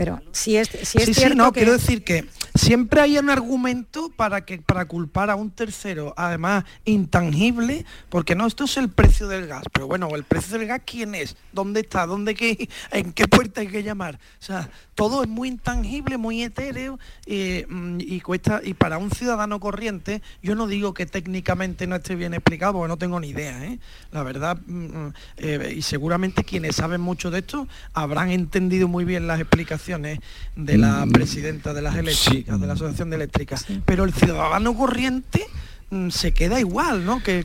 [0.00, 1.60] Pero si es, si es sí, cierto sí, no, que...
[1.60, 6.64] quiero decir que siempre hay un argumento para que para culpar a un tercero, además
[6.86, 10.80] intangible, porque no, esto es el precio del gas, pero bueno, el precio del gas
[10.86, 14.18] quién es, dónde está, dónde qué, en qué puerta hay que llamar.
[14.40, 19.60] O sea, todo es muy intangible, muy etéreo mm, y cuesta y para un ciudadano
[19.60, 23.66] corriente, yo no digo que técnicamente no esté bien explicado, porque no tengo ni idea,
[23.66, 23.78] ¿eh?
[24.12, 29.04] la verdad, mm, mm, eh, y seguramente quienes saben mucho de esto habrán entendido muy
[29.04, 33.66] bien las explicaciones de la presidenta de las eléctricas de la Asociación de Eléctricas.
[33.84, 35.44] Pero el ciudadano corriente
[35.90, 37.22] mm, se queda igual, ¿no?
[37.22, 37.44] Que,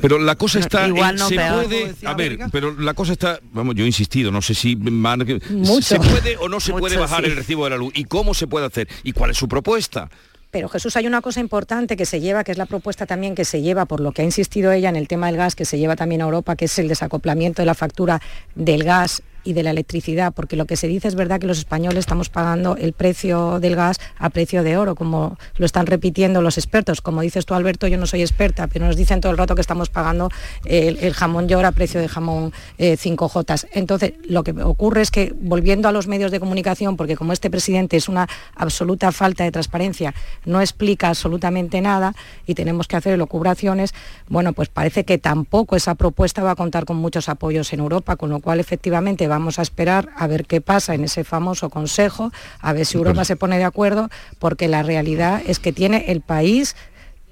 [0.00, 3.74] pero la cosa está igual no se puede a ver pero la cosa está vamos
[3.74, 4.78] yo he insistido no sé si
[5.80, 8.46] se puede o no se puede bajar el recibo de la luz y cómo se
[8.46, 10.08] puede hacer y cuál es su propuesta
[10.56, 13.44] pero Jesús, hay una cosa importante que se lleva, que es la propuesta también que
[13.44, 15.78] se lleva, por lo que ha insistido ella en el tema del gas, que se
[15.78, 18.22] lleva también a Europa, que es el desacoplamiento de la factura
[18.54, 21.58] del gas y de la electricidad, porque lo que se dice es verdad que los
[21.58, 26.42] españoles estamos pagando el precio del gas a precio de oro, como lo están repitiendo
[26.42, 27.00] los expertos.
[27.00, 29.60] Como dices tú, Alberto, yo no soy experta, pero nos dicen todo el rato que
[29.60, 30.30] estamos pagando
[30.64, 33.64] el, jamón york a precio de jamón 5J.
[33.64, 37.32] Eh, Entonces, lo que ocurre es que, volviendo a los medios de comunicación, porque como
[37.32, 42.14] este presidente es una absoluta falta de transparencia, no explica absolutamente nada
[42.46, 43.94] y tenemos que hacer locubraciones,
[44.28, 48.16] bueno, pues parece que tampoco esa propuesta va a contar con muchos apoyos en Europa,
[48.16, 51.68] con lo cual efectivamente va vamos a esperar a ver qué pasa en ese famoso
[51.68, 56.06] consejo, a ver si Europa se pone de acuerdo, porque la realidad es que tiene
[56.08, 56.74] el país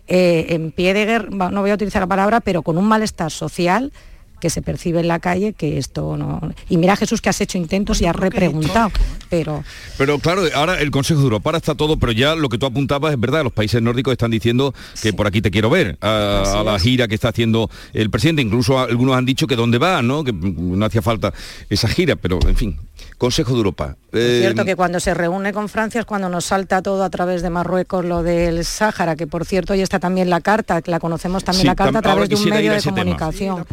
[0.07, 3.31] eh, en pie de guerra, no voy a utilizar la palabra, pero con un malestar
[3.31, 3.91] social
[4.39, 7.57] que se percibe en la calle que esto no y mira Jesús que has hecho
[7.57, 8.91] intentos y has repreguntado
[9.35, 9.65] pero
[9.99, 13.13] pero claro ahora el Consejo de Europa está todo pero ya lo que tú apuntabas
[13.13, 16.79] es verdad los países nórdicos están diciendo que por aquí te quiero ver a, la
[16.79, 20.33] gira que está haciendo el presidente incluso algunos han dicho que dónde va no que
[20.33, 21.33] no hacía falta
[21.69, 22.79] esa gira pero en fin
[23.19, 23.97] Consejo de Europa.
[24.13, 27.11] Es cierto eh, que cuando se reúne con Francia es cuando nos salta todo a
[27.11, 30.91] través de Marruecos lo del Sáhara, que por cierto hoy está también la carta, que
[30.91, 33.65] la conocemos también la carta a través de un medio de comunicación.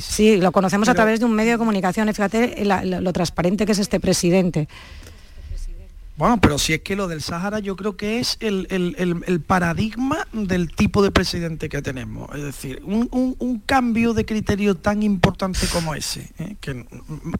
[0.00, 2.12] Sí, lo conocemos a través de un medio de comunicación.
[2.14, 4.68] Fíjate lo transparente que es este presidente.
[6.22, 10.70] Bueno, pero si es que lo del Sahara yo creo que es el, paradigma del
[10.70, 12.28] tipo de presidente que tenemos.
[12.36, 16.56] Es decir, un, cambio de criterio tan importante como ese, ¿eh?
[16.60, 16.86] que,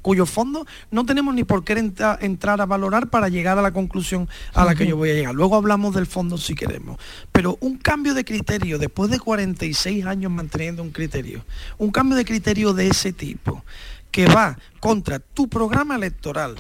[0.01, 4.29] cuyo fondo no tenemos ni por qué entrar a valorar para llegar a la conclusión
[4.55, 5.35] a la que yo voy a llegar.
[5.35, 6.99] Luego hablamos del fondo si queremos.
[7.31, 11.45] Pero un cambio de criterio, después de 46 años manteniendo un criterio,
[11.77, 13.64] un cambio de criterio de ese tipo,
[14.11, 16.57] que va contra tu programa electoral,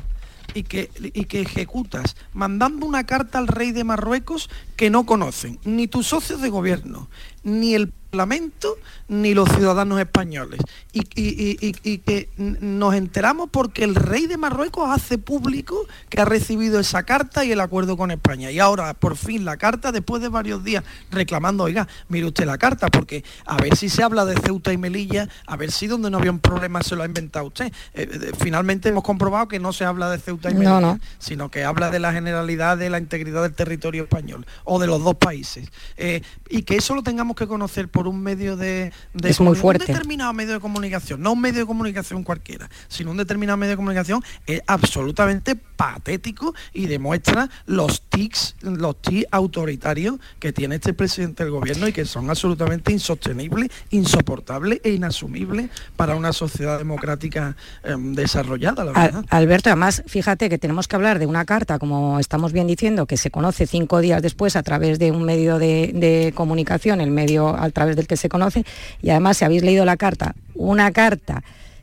[0.54, 5.58] y que, y que ejecutas mandando una carta al rey de Marruecos que no conocen,
[5.64, 7.08] ni tus socios de gobierno,
[7.42, 8.76] ni el Parlamento
[9.08, 10.60] ni los ciudadanos españoles.
[10.92, 15.86] Y, y- y- y- y que nos enteramos porque el rey de Marruecos hace público
[16.10, 18.50] que ha recibido esa carta y el acuerdo con España.
[18.50, 22.58] Y ahora, por fin, la carta, después de varios días reclamando, oiga, mire usted la
[22.58, 26.10] carta, porque a ver si se habla de Ceuta y Melilla, a ver si donde
[26.10, 27.72] no había un problema se lo ha inventado usted.
[27.94, 31.00] Eh, eh, finalmente hemos comprobado que no se habla de Ceuta y No, Melilla, no.
[31.18, 35.02] sino que habla de la generalidad de la integridad del territorio español o de los
[35.02, 35.70] dos países.
[35.96, 36.20] Eh,
[36.50, 39.84] y que eso lo tengamos que conocer por un medio de, de Es muy fuerte.
[39.84, 43.70] un determinado medio de comunicación, no un medio de comunicación cualquiera, sino un determinado medio
[43.72, 50.94] de comunicación es absolutamente patético y demuestra los tics, los tics autoritarios que tiene este
[50.94, 57.56] presidente del gobierno y que son absolutamente insostenibles, insoportables e inasumibles para una sociedad democrática
[57.84, 59.24] em, desarrollada, la Al- verdad.
[59.30, 63.16] Alberto, además, fíjate que tenemos que hablar de una carta, como estamos bien diciendo, que
[63.16, 67.48] se conoce cinco días después a través de un medio de, de comunicación, el medio
[67.56, 68.64] a través del que se conoce,
[69.00, 71.42] y además, si habéis leído la carta, una carta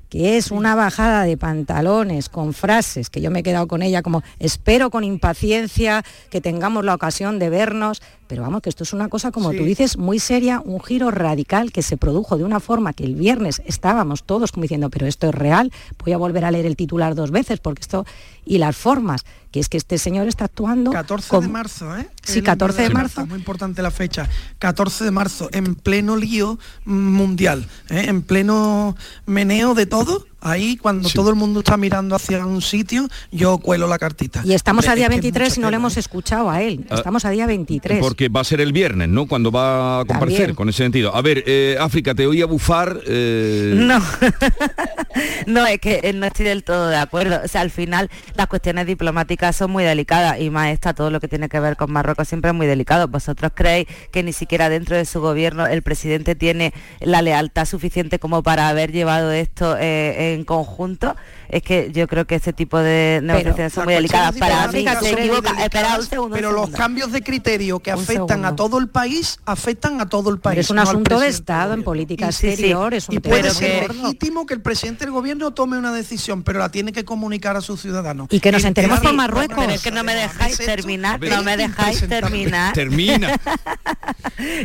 [0.10, 4.02] que es una bajada de pantalones con frases, que yo me he quedado con ella
[4.02, 8.94] como espero con impaciencia que tengamos la ocasión de vernos, pero vamos, que esto es
[8.94, 12.60] una cosa, como tú dices, muy seria, un giro radical que se produjo de una
[12.60, 16.46] forma que el viernes estábamos todos como diciendo, pero esto es real, voy a volver
[16.46, 18.06] a leer el titular dos veces, porque esto,
[18.46, 20.92] y las formas, que es que este señor está actuando...
[20.92, 22.08] 14 de marzo, ¿eh?
[22.22, 23.26] Sí, El 14 de marzo.
[23.26, 24.30] Muy importante la fecha.
[24.60, 28.06] 14 de marzo, en pleno lío mundial, ¿eh?
[28.10, 30.29] en pleno meneo de todo.
[30.42, 34.42] Ahí, cuando todo el mundo está mirando hacia un sitio, yo cuelo la cartita.
[34.46, 36.00] Y estamos Hombre, a día es que es 23 mucha y no le hemos ¿eh?
[36.00, 36.86] escuchado a él.
[36.90, 38.00] Ah, Estamos a día 23.
[38.00, 39.28] Porque va a ser el viernes, ¿no?
[39.28, 40.56] Cuando va a comparecer, También.
[40.56, 41.16] con ese sentido.
[41.16, 43.00] A ver, eh, África, te oía bufar.
[43.06, 44.00] eh, No,
[45.48, 47.42] no, es que no estoy del todo de acuerdo.
[47.44, 51.20] O sea, al final las cuestiones diplomáticas son muy delicadas y más esta, todo lo
[51.20, 53.08] que tiene que ver con Marruecos siempre es muy delicado.
[53.08, 58.20] ¿Vosotros creéis que ni siquiera dentro de su gobierno el presidente tiene la lealtad suficiente
[58.20, 61.16] como para haber llevado esto eh, en conjunto?
[61.50, 64.36] Es que yo creo que este tipo de negociaciones son muy delicadas.
[64.38, 65.52] Para mí se equivoca.
[65.64, 66.36] Espera un segundo.
[66.36, 68.48] un Pero los cambios de criterio que Un afectan segundo.
[68.48, 70.60] a todo el país, afectan a todo el país.
[70.60, 74.62] es un asunto de Estado en política exterior, es un puede ser legítimo que el
[74.62, 78.28] presidente del gobierno tome una decisión, pero la tiene que comunicar a sus ciudadanos.
[78.30, 79.58] Y que nos enteremos por Enterar- Marruecos.
[79.60, 82.74] Pero es que no me dejáis terminar, no me dejáis terminar.
[82.74, 83.40] Termina.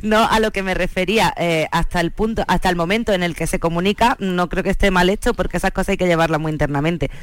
[0.02, 3.34] No, a lo que me refería, eh, hasta el punto, hasta el momento en el
[3.34, 6.40] que se comunica, no creo que esté mal hecho porque esas cosas hay que llevarlas
[6.40, 6.73] muy internamente.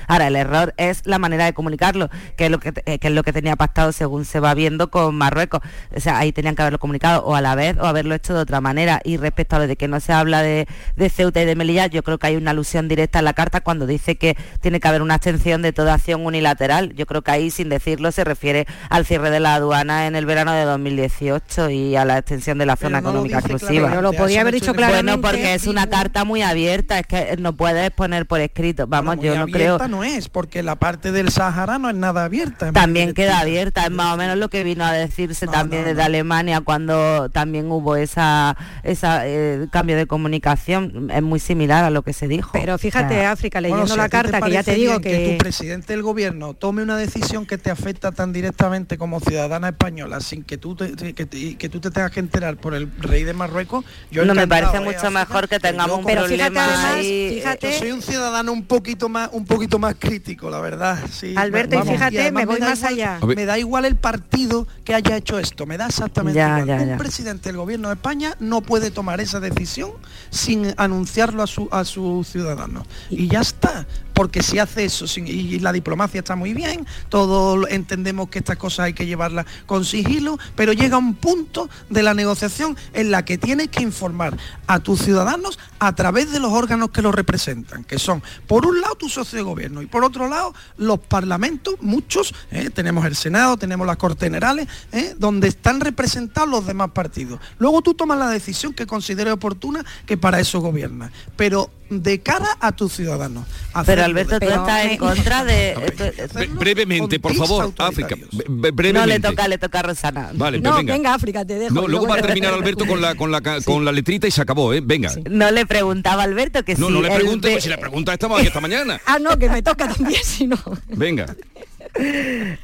[0.07, 3.13] Ahora, el error es la manera de comunicarlo, que es lo que, eh, que es
[3.13, 5.61] lo que tenía pactado según se va viendo con Marruecos.
[5.95, 8.39] O sea, ahí tenían que haberlo comunicado o a la vez o haberlo hecho de
[8.39, 9.01] otra manera.
[9.03, 11.87] Y respecto a lo de que no se habla de, de Ceuta y de Melilla,
[11.87, 14.87] yo creo que hay una alusión directa en la carta cuando dice que tiene que
[14.87, 16.93] haber una abstención de toda acción unilateral.
[16.95, 20.25] Yo creo que ahí, sin decirlo, se refiere al cierre de la aduana en el
[20.25, 23.69] verano de 2018 y a la extensión de la zona económica exclusiva.
[23.69, 25.03] claramente, Pero lo podía haber dicho refiriendo.
[25.03, 25.55] Bueno, porque claramente.
[25.55, 28.87] es una carta muy abierta, es que no puedes poner por escrito.
[28.87, 29.77] Vamos, Muy yo no creo.
[29.87, 32.71] no es, porque la parte del Sahara no es nada abierta.
[32.71, 36.61] También queda abierta, es más o menos lo que vino a decirse también desde Alemania
[36.61, 42.13] cuando también hubo esa, esa eh, cambio de comunicación, es muy similar a lo que
[42.13, 42.51] se dijo.
[42.53, 45.09] Pero fíjate, O sea, África, Bueno, leyendo si la carta, que ya te digo que
[45.09, 45.31] que...
[45.31, 50.19] tu presidente del gobierno tome una decisión que te afecta tan directamente como ciudadana española
[50.21, 53.23] sin que tú te, que te- que tú te tengas que enterar por el rey
[53.23, 55.11] de Marruecos yo No, me parece ¿eh, mucho África?
[55.11, 57.31] mejor que tengamos un Pero problema fíjate, además, ahí.
[57.35, 61.33] fíjate, yo soy un ciudadano un poquito más un poquito más crítico la verdad sí,
[61.37, 63.19] Alberto, y fíjate, me voy más igual- allá.
[63.35, 66.67] Me da igual el partido que haya hecho esto me da exactamente Ya, igual.
[66.67, 66.97] ya, un ya.
[66.97, 69.91] presidente del gobierno de España no puede tomar esa decisión
[70.29, 75.25] sin anunciarlo a su a sus ciudadanos y ya está porque si hace eso sin-
[75.27, 79.83] y la diplomacia está muy bien, todos entendemos que estas cosas hay que llevarlas con
[79.83, 84.79] sigilo, pero llega un punto de la negociación en la que tienes que informar a
[84.79, 88.93] tus ciudadanos a través de los órganos que los representan, que son por un lado
[88.95, 92.69] tu socio de gobierno y por otro lado los parlamentos, muchos, ¿eh?
[92.69, 95.15] tenemos el Senado, tenemos las Cortes Generales, ¿eh?
[95.17, 97.39] donde están representados los demás partidos.
[97.59, 102.47] Luego tú tomas la decisión que consideres oportuna, que para eso gobierna, pero de cara
[102.59, 103.45] a tus ciudadanos.
[103.85, 105.75] Pero Alberto, tú estás en contra de...
[106.33, 108.15] Bre- brevemente, por favor, África.
[108.47, 110.29] No le toca, le toca a Rosana.
[110.33, 110.93] Vale, No, venga.
[110.93, 111.73] venga, África, te dejo.
[111.75, 114.41] No, luego va a terminar Alberto con la, con la, con la letrita y se
[114.41, 114.81] acabó, ¿eh?
[114.83, 115.11] Venga.
[115.29, 118.13] No le preguntaba a Alberto que No, si no le pregunte, pues si la pregunta
[118.13, 118.99] estaba aquí esta mañana.
[119.11, 120.57] Ah, no, que me toca también, si no.
[120.87, 121.35] Venga.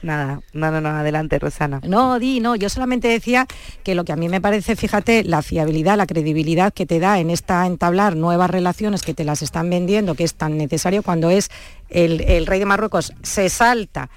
[0.02, 1.82] Nada, no, no, no, adelante, Rosana.
[1.84, 3.46] No, Di, no, yo solamente decía
[3.84, 7.20] que lo que a mí me parece, fíjate, la fiabilidad, la credibilidad que te da
[7.20, 11.30] en esta entablar nuevas relaciones que te las están vendiendo, que es tan necesario cuando
[11.30, 11.50] es
[11.90, 14.10] el, el rey de Marruecos, se salta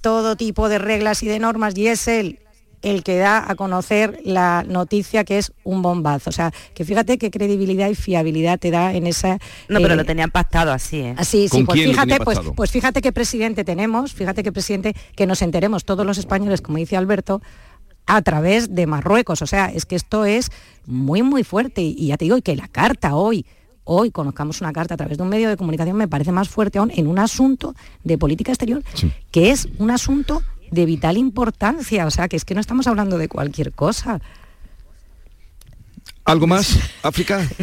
[0.00, 2.41] todo tipo de reglas y de normas y es él
[2.82, 6.30] el que da a conocer la noticia que es un bombazo.
[6.30, 9.38] O sea, que fíjate qué credibilidad y fiabilidad te da en esa...
[9.68, 11.14] No, pero eh, lo tenían pactado así, ¿eh?
[11.16, 15.26] Así, sí, ¿Con pues fíjate, pues, pues fíjate qué presidente tenemos, fíjate qué presidente que
[15.26, 17.40] nos enteremos todos los españoles, como dice Alberto,
[18.06, 19.42] a través de Marruecos.
[19.42, 20.50] O sea, es que esto es
[20.86, 21.82] muy, muy fuerte.
[21.82, 23.46] Y ya te digo, y que la carta hoy,
[23.84, 26.78] hoy conozcamos una carta a través de un medio de comunicación, me parece más fuerte
[26.78, 27.74] aún en un asunto
[28.04, 28.82] de política exterior,
[29.30, 30.42] que es un asunto
[30.72, 32.06] de vital importancia.
[32.06, 34.20] O sea, que es que no estamos hablando de cualquier cosa.
[36.24, 37.46] ¿Algo más, África?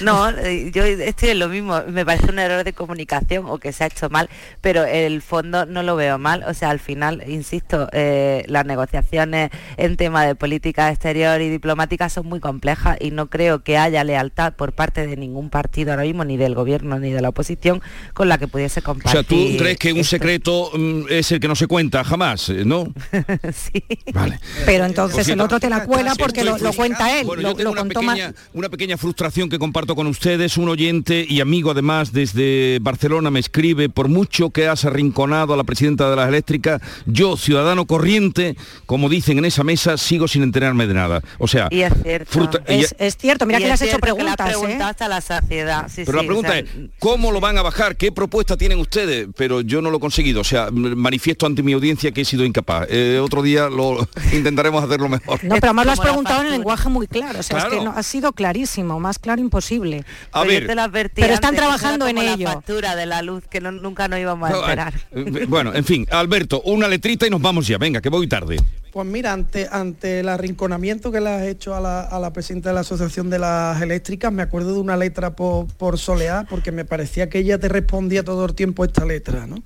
[0.00, 0.30] No,
[0.72, 1.80] yo estoy en lo mismo.
[1.88, 4.28] Me parece un error de comunicación o que se ha hecho mal,
[4.60, 6.44] pero el fondo no lo veo mal.
[6.46, 12.08] O sea, al final, insisto, eh, las negociaciones en tema de política exterior y diplomática
[12.08, 16.02] son muy complejas y no creo que haya lealtad por parte de ningún partido ahora
[16.02, 17.80] mismo, ni del gobierno ni de la oposición,
[18.12, 19.12] con la que pudiese O compartir.
[19.12, 20.10] sea, ¿tú crees que un esto.
[20.10, 22.92] secreto mm, es el que no se cuenta jamás, eh, no?
[23.52, 23.84] sí.
[24.12, 24.38] Vale.
[24.66, 27.26] Pero entonces Por el otro te la cuela porque lo, cuenta él.
[27.26, 30.56] Bueno, lo, yo tengo una pequeña, una pequeña frustración que comparto con ustedes.
[30.56, 35.56] Un oyente y amigo además desde Barcelona me escribe, por mucho que has arrinconado a
[35.56, 38.56] la presidenta de las eléctricas, yo, ciudadano corriente,
[38.86, 41.22] como dicen en esa mesa, sigo sin enterarme de nada.
[41.38, 42.30] O sea, Y es cierto.
[42.32, 44.54] fruta- y- Es, es cierto, mira Y que le has hecho ha preguntas.
[44.68, 44.78] ¿eh?
[44.82, 45.88] hasta la saciedad.
[45.88, 46.66] Sí, pero la pregunta o sea, es,
[46.98, 47.96] ¿cómo lo van a bajar?
[47.96, 49.28] ¿Qué propuesta tienen ustedes?
[49.36, 50.40] Pero yo no lo he conseguido.
[50.40, 52.86] O sea, manifiesto ante mi audiencia que he sido incapaz.
[52.90, 55.42] Eh, otro día lo intentaremos hacerlo mejor.
[55.44, 56.56] No, pero además lo has preguntado en factura.
[56.58, 57.38] lenguaje muy claro.
[57.40, 60.04] O sea, es que no, ha sido clarísimo, más claro imposible.
[60.32, 62.48] A Pero yo ver, te lo advertí Pero están trabajando en ello.
[62.48, 64.94] La factura de la luz que no- nunca nos íbamos a No, enterar.
[65.12, 67.78] eh, Bueno, en fin, Alberto, una letrita y nos vamos ya.
[67.78, 68.56] Venga, que voy tarde.
[68.92, 72.68] Pues mira, ante, ante el arrinconamiento que le has hecho a la, a la presidenta
[72.68, 76.70] de la Asociación de las Eléctricas, me acuerdo de una letra por, por Soleá, porque
[76.70, 79.56] me parecía que ella te respondía todo el tiempo esta letra, ¿no?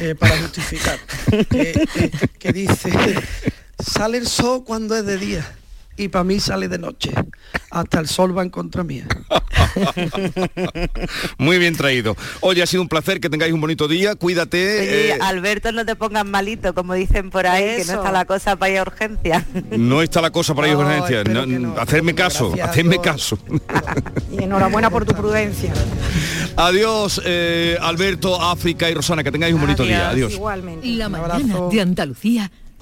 [0.00, 0.98] Eh, para justificar.
[1.50, 2.92] que, que- que dice,
[3.78, 5.44] sale el sol cuando es de día
[5.96, 7.12] y para mí sale de noche.
[7.70, 9.06] Hasta el sol va en contra mía.
[11.38, 12.16] Muy bien traído.
[12.40, 14.14] Oye, ha sido un placer que tengáis un bonito día.
[14.14, 14.80] Cuídate.
[14.80, 18.24] Oye, eh, Alberto, no te pongas malito, como dicen por ahí, que no está la
[18.24, 19.46] cosa para ir a urgencia.
[19.76, 21.24] no está la cosa para ir a urgencia.
[21.24, 21.78] No.
[21.80, 23.38] Hacerme Pero caso, hacerme caso.
[24.30, 25.72] Y enhorabuena por tu prudencia.
[26.56, 29.22] Adiós, eh, Alberto, África y Rosana.
[29.24, 30.10] Que tengáis un bonito día.
[30.10, 30.32] Adiós.
[30.34, 30.86] Igualmente.
[30.86, 32.50] La mañana de Andalucía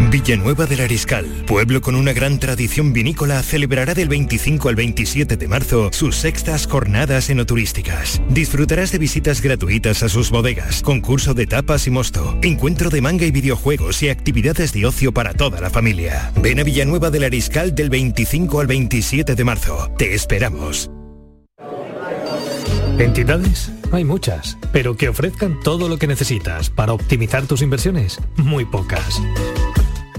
[0.00, 5.48] Villanueva del Ariscal, pueblo con una gran tradición vinícola, celebrará del 25 al 27 de
[5.48, 8.22] marzo sus sextas jornadas enoturísticas.
[8.30, 13.26] Disfrutarás de visitas gratuitas a sus bodegas, concurso de tapas y mosto, encuentro de manga
[13.26, 16.32] y videojuegos y actividades de ocio para toda la familia.
[16.40, 19.90] Ven a Villanueva del Ariscal del 25 al 27 de marzo.
[19.98, 20.90] Te esperamos.
[22.98, 23.70] ¿Entidades?
[23.92, 29.20] Hay muchas, pero que ofrezcan todo lo que necesitas para optimizar tus inversiones, muy pocas.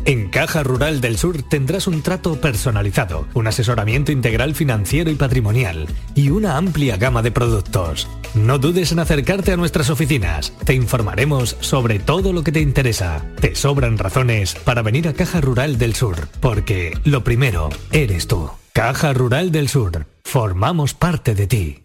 [0.05, 5.87] En Caja Rural del Sur tendrás un trato personalizado, un asesoramiento integral financiero y patrimonial
[6.15, 8.07] y una amplia gama de productos.
[8.33, 10.53] No dudes en acercarte a nuestras oficinas.
[10.65, 13.23] Te informaremos sobre todo lo que te interesa.
[13.39, 18.49] Te sobran razones para venir a Caja Rural del Sur, porque lo primero eres tú.
[18.73, 20.05] Caja Rural del Sur.
[20.23, 21.83] Formamos parte de ti.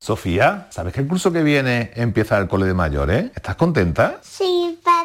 [0.00, 3.30] Sofía, ¿sabes que el curso que viene empieza el cole de mayores?
[3.36, 4.18] ¿Estás contenta?
[4.22, 4.76] Sí,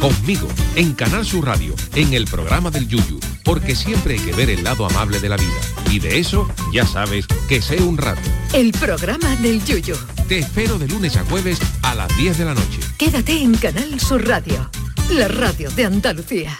[0.00, 0.46] Conmigo,
[0.76, 4.62] en Canal Sur Radio, en el programa del Yuyu, porque siempre hay que ver el
[4.62, 5.60] lado amable de la vida.
[5.90, 8.20] Y de eso, ya sabes, que sé un rato.
[8.52, 9.96] El programa del Yuyu.
[10.28, 12.78] Te espero de lunes a jueves a las 10 de la noche.
[12.96, 14.70] Quédate en Canal Sur Radio,
[15.10, 16.56] la radio de Andalucía.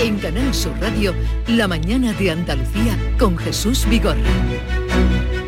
[0.00, 1.14] En Canal Sur Radio,
[1.48, 5.41] la mañana de Andalucía con Jesús Vigorra.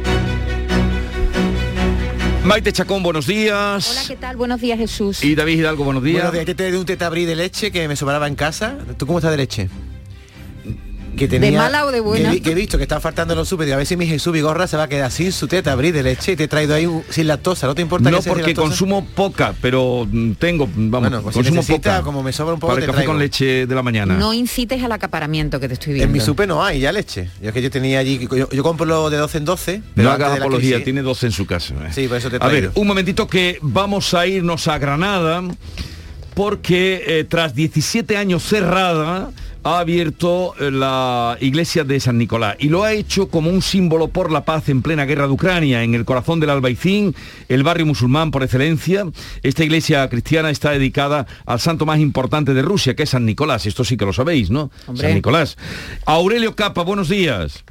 [2.45, 3.91] Maite Chacón, buenos días.
[3.91, 4.37] Hola, ¿qué tal?
[4.37, 5.25] Buenos días, Jesús.
[5.25, 6.31] Y David Hidalgo, buenos días.
[6.31, 8.77] Buenos días, te de un tetabrí de leche que me sobraba en casa.
[8.99, 9.71] ¿Tú cómo estás de leche?
[11.17, 12.31] Que ¿De mala o de buena?
[12.33, 14.67] Que, que he visto que están faltando los súper, a ver si mi Jesús Vigorra
[14.67, 16.87] se va a quedar sin su teta abrir de leche y te he traído ahí
[16.87, 20.67] un- sin lactosa, ¿no te importa No que sin porque consumo poca, pero mm, tengo,
[20.75, 22.03] vamos, Bueno, pues si consumo necesita, poca.
[22.05, 23.13] como me sobra un poco, Para el te café traigo.
[23.13, 24.15] con leche de la mañana.
[24.15, 26.07] No incites al acaparamiento que te estoy viendo.
[26.07, 27.31] En mi súper no hay ya leche.
[27.41, 29.79] Yo es que yo tenía allí, yo, yo compro lo de 12 en 12.
[29.79, 31.75] No pero hagas de la apología, crisis- tiene dos en su casa.
[31.87, 31.91] ¿eh?
[31.93, 35.43] Sí, por eso te he A ver, un momentito que vamos a irnos a Granada
[36.35, 39.31] porque eh, tras 17 años cerrada
[39.65, 44.09] ha abierto eh, la iglesia de San Nicolás y lo ha hecho como un símbolo
[44.09, 47.15] por la paz en plena guerra de Ucrania, en el corazón del Albaicín,
[47.49, 49.07] el barrio musulmán por excelencia.
[49.43, 53.67] Esta iglesia cristiana está dedicada al santo más importante de Rusia, que es San Nicolás.
[53.67, 54.71] Esto sí que lo sabéis, ¿no?
[54.87, 55.09] Hombre.
[55.09, 55.57] San Nicolás.
[56.05, 57.65] Aurelio Capa, buenos días.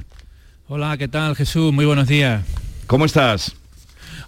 [0.66, 1.72] Hola, ¿qué tal Jesús?
[1.72, 2.44] Muy buenos días.
[2.86, 3.54] ¿Cómo estás?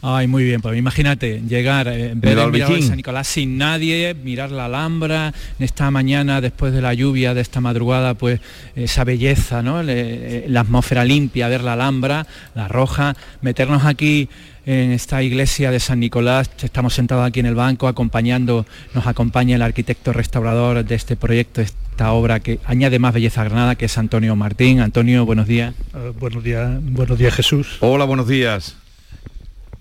[0.02, 2.82] Ay, muy bien, pues imagínate llegar, eh, el mirador de.
[2.82, 7.40] San Nicolás sin nadie, mirar la Alhambra, en esta mañana después de la lluvia de
[7.40, 8.40] esta madrugada, pues
[8.74, 9.82] esa belleza, ¿no?
[9.82, 14.28] Le- eh, la atmósfera limpia, ver la Alhambra, la roja, meternos aquí
[14.66, 19.54] en esta iglesia de San Nicolás, estamos sentados aquí en el banco acompañando, nos acompaña
[19.56, 23.84] el arquitecto restaurador de este proyecto, esta obra que añade más belleza a Granada, que
[23.86, 24.80] es Antonio Martín.
[24.80, 25.72] Antonio, buenos días.
[25.94, 27.76] Eh, buenos días, buenos días Jesús.
[27.80, 28.76] Hola, buenos días.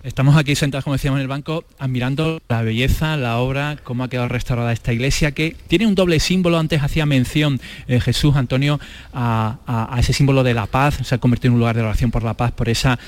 [0.06, 4.08] Estamos aquí sentados, como decíamos en el banco, admirando la belleza, la obra, cómo ha
[4.08, 6.60] quedado restaurada esta iglesia, que tiene un doble símbolo.
[6.60, 8.78] Antes hacía mención eh, Jesús Antonio
[9.12, 12.22] a, ese símbolo de la paz, se ha convertido en un lugar de oración por
[12.22, 13.00] la paz, por esa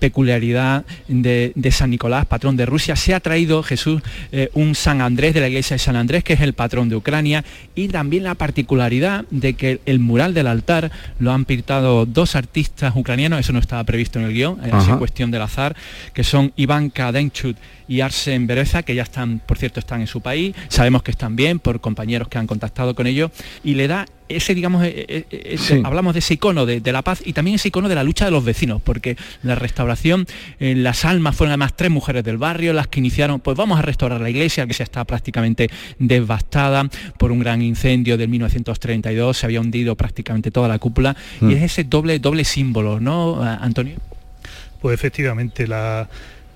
[0.00, 2.96] peculiaridad de, de San Nicolás, patrón de Rusia.
[2.96, 6.32] Se ha traído Jesús eh, un San Andrés de la iglesia de San Andrés, que
[6.32, 7.44] es el patrón de Ucrania,
[7.74, 12.94] y también la particularidad de que el mural del altar lo han pintado dos artistas
[12.96, 14.98] ucranianos, eso no estaba previsto en el guion, eh, sido Ajá.
[14.98, 15.76] cuestión del azar,
[16.14, 20.20] que son Iván Kadenchut y Arsen Bereza, que ya están, por cierto, están en su
[20.20, 23.30] país, sabemos que están bien por compañeros que han contactado con ellos,
[23.62, 24.06] y le da
[24.36, 25.80] ese, digamos, eh, eh, Sí.
[25.84, 28.24] hablamos de ese icono de, de la paz y también ese icono de la lucha
[28.24, 30.26] de los vecinos, porque la restauración,
[30.58, 33.82] eh, las almas fueron además tres mujeres del barrio, las que iniciaron, pues vamos a
[33.82, 35.68] restaurar la iglesia, que ya está prácticamente
[35.98, 41.50] devastada por un gran incendio del 1932, se había hundido prácticamente toda la cúpula, Mm.
[41.50, 43.96] y es ese doble, doble símbolo, ¿no, Antonio?
[44.80, 46.08] Pues efectivamente, la,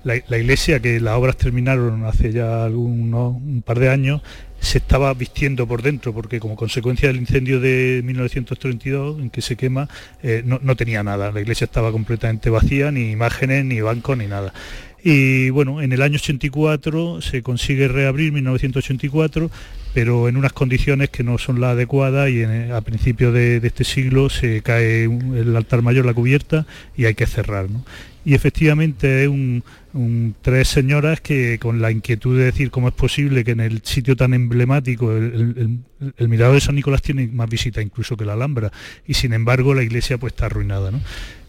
[0.03, 4.21] la- la iglesia, que las obras terminaron hace ya algunos, un par de años,
[4.65, 9.55] se estaba vistiendo por dentro, porque como consecuencia del incendio de 1932, en que se
[9.55, 9.87] quema,
[10.23, 11.31] eh, no, no tenía nada.
[11.31, 14.53] La iglesia estaba completamente vacía, ni imágenes, ni bancos, ni nada.
[15.07, 19.51] Y bueno, en el año 84 se consigue reabrir, 1984,
[19.93, 24.31] pero en unas condiciones que no son las adecuadas y a principios de, este siglo
[24.31, 26.65] se cae el altar mayor, la cubierta,
[26.97, 27.69] y hay que cerrar.
[27.69, 27.85] ¿no?
[28.25, 29.63] Y efectivamente es un,
[30.41, 34.15] tres señoras que con la inquietud de decir cómo es posible que en el sitio
[34.15, 35.79] tan emblemático, el, el-
[36.17, 38.71] el- Mirador de San Nicolás tiene más visita incluso que la Alhambra,
[39.07, 40.91] y sin embargo la iglesia pues está arruinada.
[40.91, 40.99] ¿no?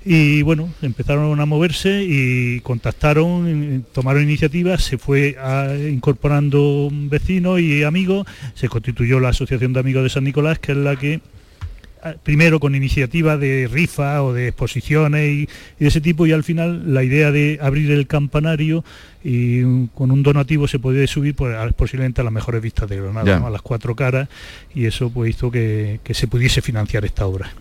[0.04, 7.82] Y bueno, empezaron a moverse y contactaron, tomaron iniciativas, se fue ah, incorporando vecinos y
[7.82, 11.20] amigos, se constituyó la Asociación de Amigos de San Nicolás, que es la que
[12.22, 15.48] primero con iniciativas de rifa o de exposiciones y,
[15.78, 18.84] de ese tipo y al final la idea de abrir el campanario
[19.24, 23.46] y con un donativo se podía subir pues, posiblemente a las mejores vistas de Granada,
[23.46, 24.28] a las cuatro caras
[24.74, 27.52] y eso pues hizo que se pudiese financiar esta obra.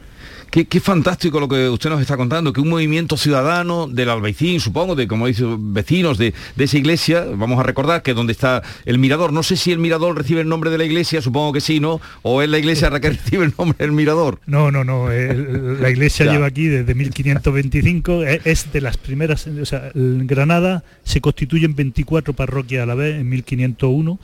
[0.49, 4.95] Qué, fantástico lo que usted nos está contando, que un movimiento ciudadano del Albaicín, supongo,
[4.95, 9.33] de como dice vecinos de, esa iglesia, vamos a recordar que donde está el mirador,
[9.33, 11.99] no sé si el mirador recibe el nombre de la iglesia, supongo que sí, ¿no?
[12.21, 14.39] O es la iglesia la que recibe el nombre del mirador.
[14.45, 19.65] No, no, no, la iglesia lleva aquí desde 1525, e, es de las primeras, o
[19.65, 24.19] sea, en Granada se constituyen 24 parroquias a la vez en 1501.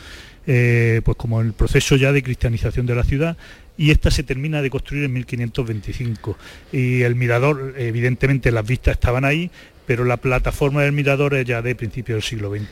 [0.48, 3.38] Eh, pues como el proceso ya de cristianización de la ciudad
[3.82, 6.38] y esta se termina de construir en 1525.
[6.72, 9.50] Y el mirador, evidentemente las vistas estaban ahí,
[9.88, 12.68] pero la plataforma del mirador es ya de principios del siglo XX.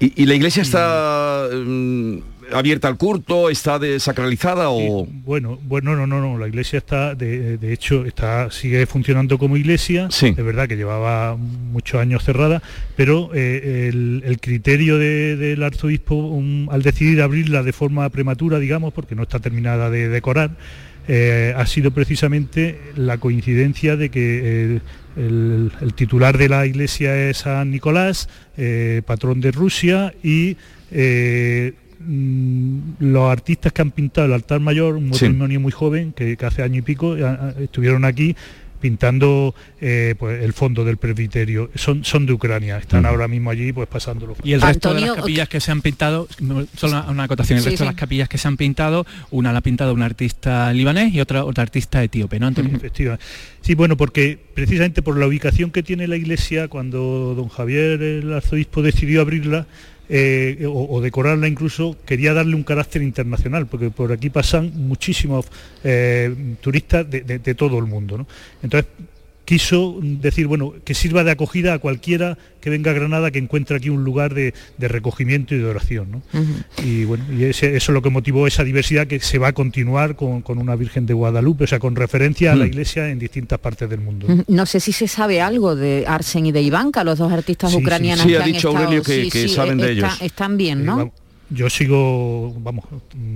[0.00, 1.48] ¿Y, la iglesia está
[2.52, 3.50] abierta al culto?
[3.50, 5.06] ¿Está desacralizada o...?
[5.06, 10.08] bueno, bueno, no, no, no, la iglesia está, de, hecho, está, sigue funcionando como iglesia,
[10.08, 12.62] es verdad que llevaba muchos años cerrada,
[12.96, 16.40] pero eh, el, criterio del arzobispo
[16.70, 20.56] al decidir abrirla de forma prematura, digamos, porque no está terminada de decorar,
[21.10, 24.80] eh, ha sido precisamente la coincidencia de que eh,
[25.16, 28.28] el, titular de la iglesia es San Nicolás,
[28.58, 30.58] eh, patrón de Rusia, y
[32.00, 36.36] eh, mm, los artistas que han pintado el altar mayor, un matrimonio muy joven, que,
[36.36, 37.16] que, hace año y pico,
[37.58, 38.34] estuvieron aquí
[38.80, 41.70] pintando eh, pues, el fondo del presbiterio.
[41.74, 44.36] Son, son de Ucrania, están ahora mismo allí pues pasándolo.
[44.42, 46.28] Y el resto de las capillas que se han pintado,
[46.76, 49.62] solo una, acotación, el resto de las capillas que se han pintado, una la ha
[49.62, 52.76] pintado un artista libanés y otra otra artista etíope, ¿no, Antonio?
[52.76, 53.24] Efectivamente.
[53.60, 58.32] Sí, bueno, porque precisamente por la ubicación que tiene la iglesia, cuando don Javier, el
[58.32, 59.66] arzobispo, decidió abrirla,
[60.08, 65.46] eh, o, decorarla incluso, quería darle un carácter internacional, porque por aquí pasan muchísimos
[65.84, 68.26] eh, turistas de, todo el mundo.
[68.62, 68.90] Entonces,
[69.48, 73.78] quiso decir, bueno, que sirva de acogida a cualquiera que venga a Granada que encuentre
[73.78, 76.22] aquí un lugar de, recogimiento y de oración.
[76.84, 80.16] Y bueno, y eso es lo que motivó esa diversidad que se va a continuar
[80.16, 82.68] con, una Virgen de Guadalupe, o sea, con referencia a la mm.
[82.68, 84.26] iglesia en distintas partes del mundo.
[84.48, 88.26] No sé si se sabe algo de Arsen y de Ivanka, los dos artistas ucranianos.
[88.26, 90.12] Sí, ha dicho Aurelio que, saben de ellos.
[90.20, 91.10] Están bien, ¿no?
[91.50, 92.84] Yo sigo, vamos,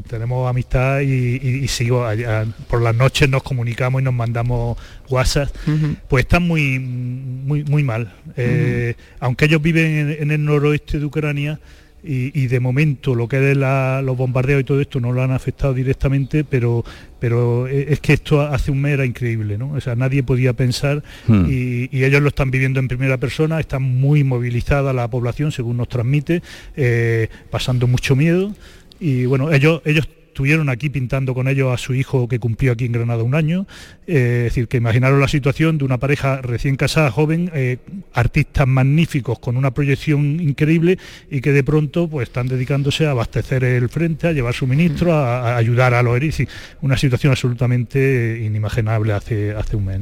[0.07, 4.77] tenemos amistad y, sigo allá, por las noches nos comunicamos y nos mandamos
[5.09, 5.49] WhatsApp,
[6.09, 8.13] pues están muy, muy, muy mal.
[8.37, 11.59] Eh, aunque ellos viven en, el noroeste de Ucrania,
[12.05, 15.73] y, de momento lo que es los bombardeos y todo esto no lo han afectado
[15.73, 16.85] directamente, pero,
[17.21, 19.73] pero e, es que esto hace un mes era increíble, ¿no?
[19.73, 21.45] O sea, nadie podía pensar hmm.
[21.49, 25.89] y, ellos lo están viviendo en primera persona, están muy movilizada la población, según nos
[25.89, 26.43] transmite,
[26.77, 28.53] eh, pasando mucho miedo.
[28.99, 32.87] Y bueno, ellos, ellos estuvieron aquí pintando con ellos a su hijo que cumplió aquí
[32.87, 33.67] en Granada un año.
[34.07, 37.77] Eh, es decir, que imaginaron la situación de una pareja recién casada, joven, eh,
[38.15, 40.99] artistas magníficos con una proyección increíble
[41.31, 45.55] y que de pronto pues están dedicándose a abastecer el frente, a llevar suministro, a,
[45.57, 46.49] ayudar a los heridos.
[46.81, 50.01] Una situación absolutamente inimaginable hace, hace un mes.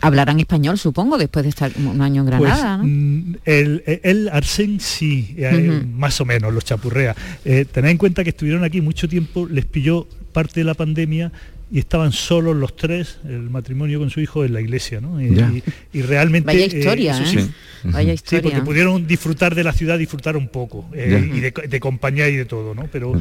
[0.00, 2.78] Hablarán español, supongo, después de estar un año en pues, Granada.
[2.78, 7.14] Mm, el, el, Arsén sí, eh, más o menos, los chapurrea.
[7.44, 11.32] tened en cuenta que estuvieron aquí mucho tiempo, les pilló parte de la pandemia
[11.70, 15.20] y estaban solos los tres, el matrimonio con su hijo en la iglesia, ¿no?
[15.20, 16.46] Y, realmente...
[16.46, 17.48] Vaya eh, historia, ¿eh?
[17.84, 18.40] Vaya historia.
[18.40, 22.36] Sí, porque pudieron disfrutar de la ciudad, disfrutar un poco, eh, y de, compañía y
[22.36, 22.88] de todo, ¿no?
[22.90, 23.12] Pero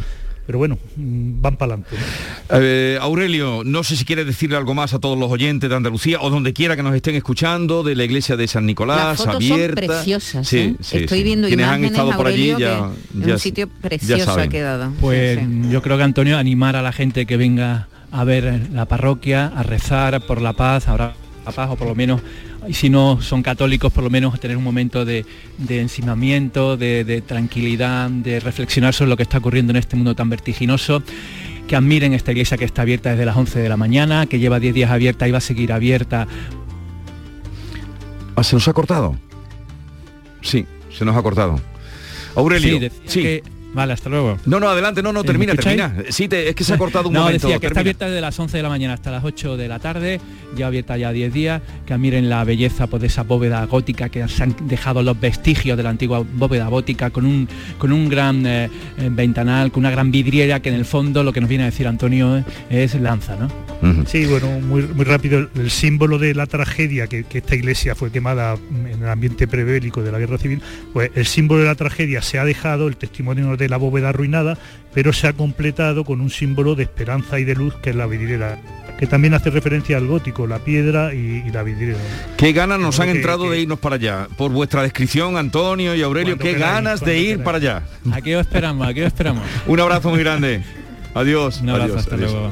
[0.50, 1.96] pero bueno, mm, van para adelante.
[2.50, 6.18] Eh, Aurelio, no sé si quieres decirle algo más a todos los oyentes de Andalucía
[6.22, 9.86] o donde quiera que nos estén escuchando de la iglesia de San Nicolás, Las abierta.
[9.86, 10.54] Son preciosas.
[10.54, 10.76] ¿eh?
[10.92, 14.92] Estoy viendo imágenes, han estado por allí ya, un sitio precioso ha quedado.
[15.00, 15.40] Pues
[15.70, 19.62] yo creo que Antonio animar a la gente que venga a ver la parroquia, a
[19.62, 21.14] rezar por la paz, ahora
[21.52, 22.22] paz o por lo menos
[22.68, 25.26] y si no son católicos, por lo menos tener un momento de,
[25.58, 30.30] de encimamiento, de, tranquilidad, de reflexionar sobre lo que está ocurriendo en este mundo tan
[30.30, 31.02] vertiginoso
[31.68, 34.60] que admiren esta iglesia que está abierta desde las 11 de la mañana, que lleva
[34.60, 36.28] 10 días abierta y va a seguir abierta.
[38.36, 39.16] Ah, ¿Se nos ha cortado?
[40.42, 41.60] Sí, se nos ha cortado.
[42.36, 43.42] Aurelio, sí,
[43.74, 44.38] Vale, hasta luego.
[44.46, 45.94] No, no, adelante, no, no, termina, termina.
[46.10, 47.48] Sí, es que se ha cortado un no, momento.
[47.48, 49.80] decía que está abierta desde las 11 de la mañana hasta las 8 de la
[49.80, 50.20] tarde,
[50.56, 54.28] ya abierta ya 10 días, que admiren la belleza pues, de esa bóveda gótica que
[54.28, 57.48] se han dejado los vestigios de la antigua bóveda gótica con un,
[57.78, 61.32] con un gran eh, eh, ventanal, con una gran vidriera que en el fondo lo
[61.32, 63.50] que nos viene a decir Antonio eh, es lanza, ¿no?
[64.06, 68.12] Sí, bueno, muy, muy rápido, el símbolo de la tragedia que, que esta iglesia fue
[68.12, 70.62] quemada en el ambiente prebélico de la guerra civil,
[70.92, 74.58] pues el símbolo de la tragedia se ha dejado, el testimonio de la bóveda arruinada,
[74.94, 78.08] pero se ha completado con un símbolo de esperanza y de luz que es la
[78.08, 78.58] vidriera
[79.00, 81.98] que también hace referencia al gótico, la piedra y, la vidriera.
[82.36, 84.28] Qué ganas nos han entrado de irnos para allá.
[84.36, 87.84] Por vuestra descripción, Antonio y Aurelio, qué ganas de ir para allá.
[88.12, 89.46] Aquí os esperamos, aquí os esperamos.
[89.68, 90.64] Un abrazo muy grande.
[91.14, 91.62] Adiós.
[91.62, 92.52] Un abrazo, hasta luego.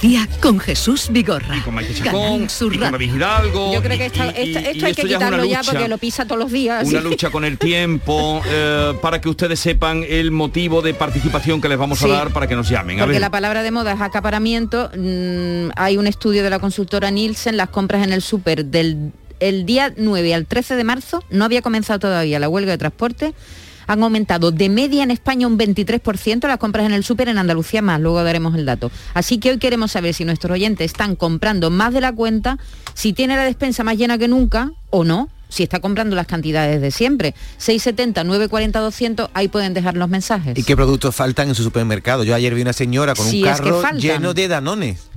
[0.00, 1.56] Día con Jesús Vigorra.
[1.56, 3.72] Y con Maite Chacón, y con David Hidalgo.
[3.72, 6.88] Yo creo que esto, hay que quitarlo ya, porque lo pisa todos los días.
[6.88, 11.68] Una lucha con el tiempo, eh, para que ustedes sepan el motivo de participación que
[11.68, 12.98] les vamos a dar para que nos llamen.
[12.98, 14.90] porque la palabra de moda es acaparamiento.
[14.96, 19.12] Mm, hay un estudio de la consultora Nielsen, las compras en el súper del
[19.42, 23.34] el día 9 al 13 de marzo, no había comenzado todavía la huelga de transporte,
[23.92, 27.82] han aumentado de media en España un 23% las compras en el súper, en Andalucía
[27.82, 28.90] más, luego daremos el dato.
[29.14, 32.58] Así que hoy queremos saber si nuestros oyentes están comprando más de la cuenta,
[32.94, 36.80] si tiene la despensa más llena que nunca o no, si está comprando las cantidades
[36.80, 37.34] de siempre.
[37.58, 40.58] 670, 940, 200, ahí pueden dejar los mensajes.
[40.58, 42.24] ¿Y qué productos faltan en su supermercado?
[42.24, 45.08] Yo ayer vi una señora con un carro lleno de danones.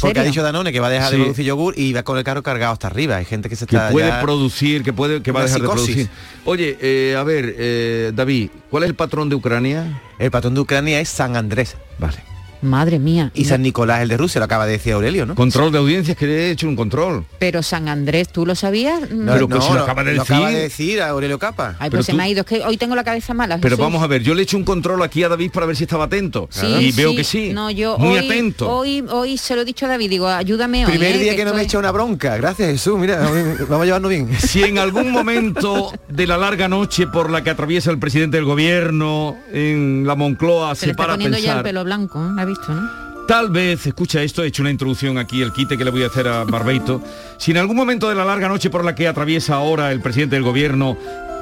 [0.00, 2.24] Porque ha dicho Danone que va a dejar de producir yogur y va con el
[2.24, 3.16] carro cargado hasta arriba.
[3.16, 3.88] Hay gente que se está.
[3.88, 6.08] Que puede producir, que puede, que va a dejar de producir.
[6.44, 10.00] Oye, eh, a ver, eh, David, ¿cuál es el patrón de Ucrania?
[10.18, 11.76] El patrón de Ucrania es San Andrés.
[11.98, 12.31] Vale.
[12.62, 13.30] Madre mía.
[13.34, 15.34] Y San Nicolás, el de Rusia, lo acaba de decir Aurelio, ¿no?
[15.34, 17.24] Control de audiencias, que he hecho un control.
[17.38, 19.10] Pero San Andrés, ¿tú lo sabías?
[19.10, 20.30] No, pero lo acaba de decir.
[20.30, 21.76] Lo acaba de decir Aurelio Capa.
[21.78, 23.58] Ay, pero, se me ha ido, es que hoy tengo la cabeza mala.
[23.58, 25.76] Pero vamos a ver, yo le he hecho un control aquí a David para ver
[25.76, 26.48] si estaba atento.
[26.62, 27.52] y veo que sí.
[27.52, 28.70] No, yo muy hoy, atento.
[28.70, 30.92] Hoy, hoy se lo he dicho a David, digo, ayúdame hoy.
[30.92, 32.36] Primer día que, no me echa una bronca.
[32.36, 33.18] Gracias Jesús, mira,
[33.68, 34.28] vamos a llevarnos bien.
[34.38, 38.46] Si en algún momento de la larga noche por la que atraviesa el presidente del
[38.46, 42.30] gobierno en la Moncloa se, se para poniendo pensar, ya el pelo blanco, ¿eh?
[42.52, 43.12] ¿Ha visto, no?
[43.26, 46.08] Tal vez, escucha esto, he hecho una introducción aquí, el quite que le voy a
[46.08, 47.00] hacer a Barbeito.
[47.38, 50.36] Si en algún momento de la larga noche por la que atraviesa ahora el presidente
[50.36, 50.98] del gobierno,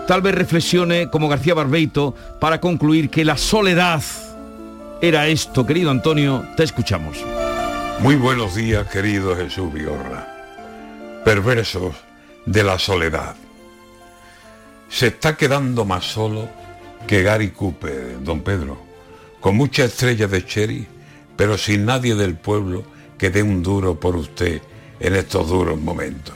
[0.07, 4.03] tal vez reflexione como García Barbeito para concluir que la soledad
[5.01, 5.67] era esto.
[5.67, 7.17] Querido Antonio, te escuchamos.
[8.01, 10.27] Muy buenos días, querido Jesús Vigorra.
[11.25, 11.97] Perversos
[12.45, 13.37] de la soledad.
[14.91, 16.49] Se está quedando más solo
[17.07, 18.79] que Gary Cooper, don Pedro,
[19.41, 21.00] con muchas estrellas de Cherry
[21.41, 22.85] pero sin nadie del pueblo
[23.17, 24.61] que dé un duro por usted
[25.01, 26.35] en estos duros momentos.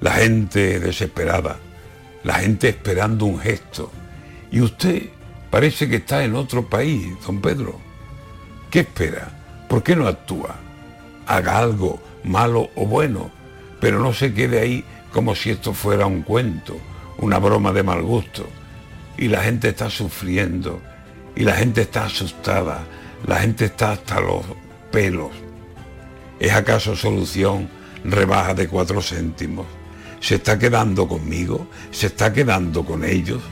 [0.00, 1.60] La gente desesperada,
[2.24, 3.92] la gente esperando un gesto.
[4.50, 5.04] Y usted
[5.50, 7.78] parece que está en otro país, don Pedro.
[8.72, 9.30] ¿Qué espera?
[9.68, 10.56] ¿Por qué no actúa?
[11.28, 13.30] Haga algo, malo o bueno,
[13.80, 16.76] pero no se quede ahí como si esto fuera un cuento,
[17.18, 18.48] una broma de mal gusto.
[19.16, 20.82] Y la gente está sufriendo,
[21.36, 22.84] y la gente está asustada,
[23.28, 24.42] la gente está hasta los
[24.90, 25.30] pelos.
[26.40, 27.68] ¿Es acaso solución
[28.04, 29.66] rebaja de cuatro céntimos.
[30.20, 31.68] ¿Se está quedando conmigo?
[31.90, 33.42] ¿Se está quedando con ellos?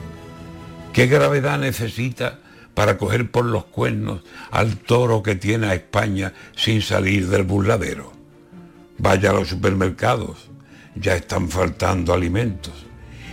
[0.95, 2.41] ¿Qué gravedad necesita
[2.75, 8.13] para coger por los cuernos al toro que tiene a España sin salir del burladero?
[8.99, 10.49] Vaya a los supermercados,
[10.95, 12.73] ya están faltando alimentos.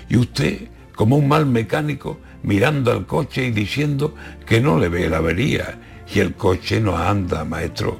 [0.09, 4.13] Y usted, como un mal mecánico, mirando al coche y diciendo
[4.45, 5.79] que no le ve la avería
[6.13, 7.97] y el coche no anda, maestro.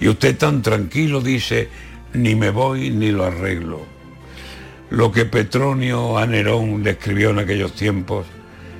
[0.00, 1.68] Y usted tan tranquilo dice,
[2.12, 3.80] ni me voy ni lo arreglo.
[4.90, 8.26] Lo que Petronio a Nerón le escribió en aquellos tiempos,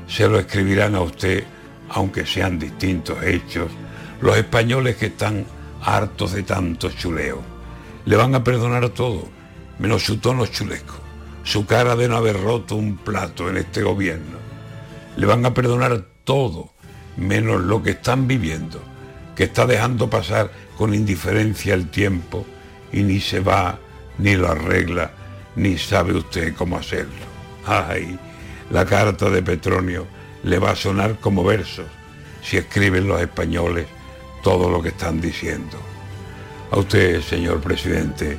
[0.07, 1.45] se lo escribirán a usted,
[1.91, 3.70] aunque sean distintos hechos,
[4.20, 5.45] los españoles que están
[5.83, 7.43] hartos de tanto chuleo.
[8.05, 9.29] Le van a perdonar todo,
[9.79, 10.95] menos su tono chulesco,
[11.45, 14.39] su cara de no haber roto un plato en este gobierno.
[15.16, 16.72] Le van a perdonar todo,
[17.19, 18.81] menos lo que están viviendo,
[19.37, 22.47] que está dejando pasar con indiferencia el tiempo
[22.93, 23.79] y ni se va,
[24.19, 25.11] ni lo arregla,
[25.57, 27.27] ni sabe usted cómo hacerlo.
[27.66, 28.19] Ay,
[28.71, 30.07] la carta de Petronio
[30.45, 31.87] le va a sonar como versos
[32.43, 33.87] si escriben los españoles
[34.43, 35.77] todo lo que están diciendo.
[36.71, 38.39] A usted, señor presidente,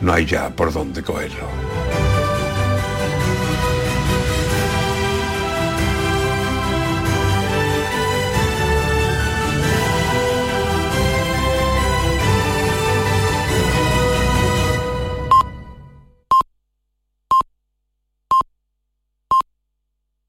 [0.00, 2.09] no hay ya por dónde cogerlo.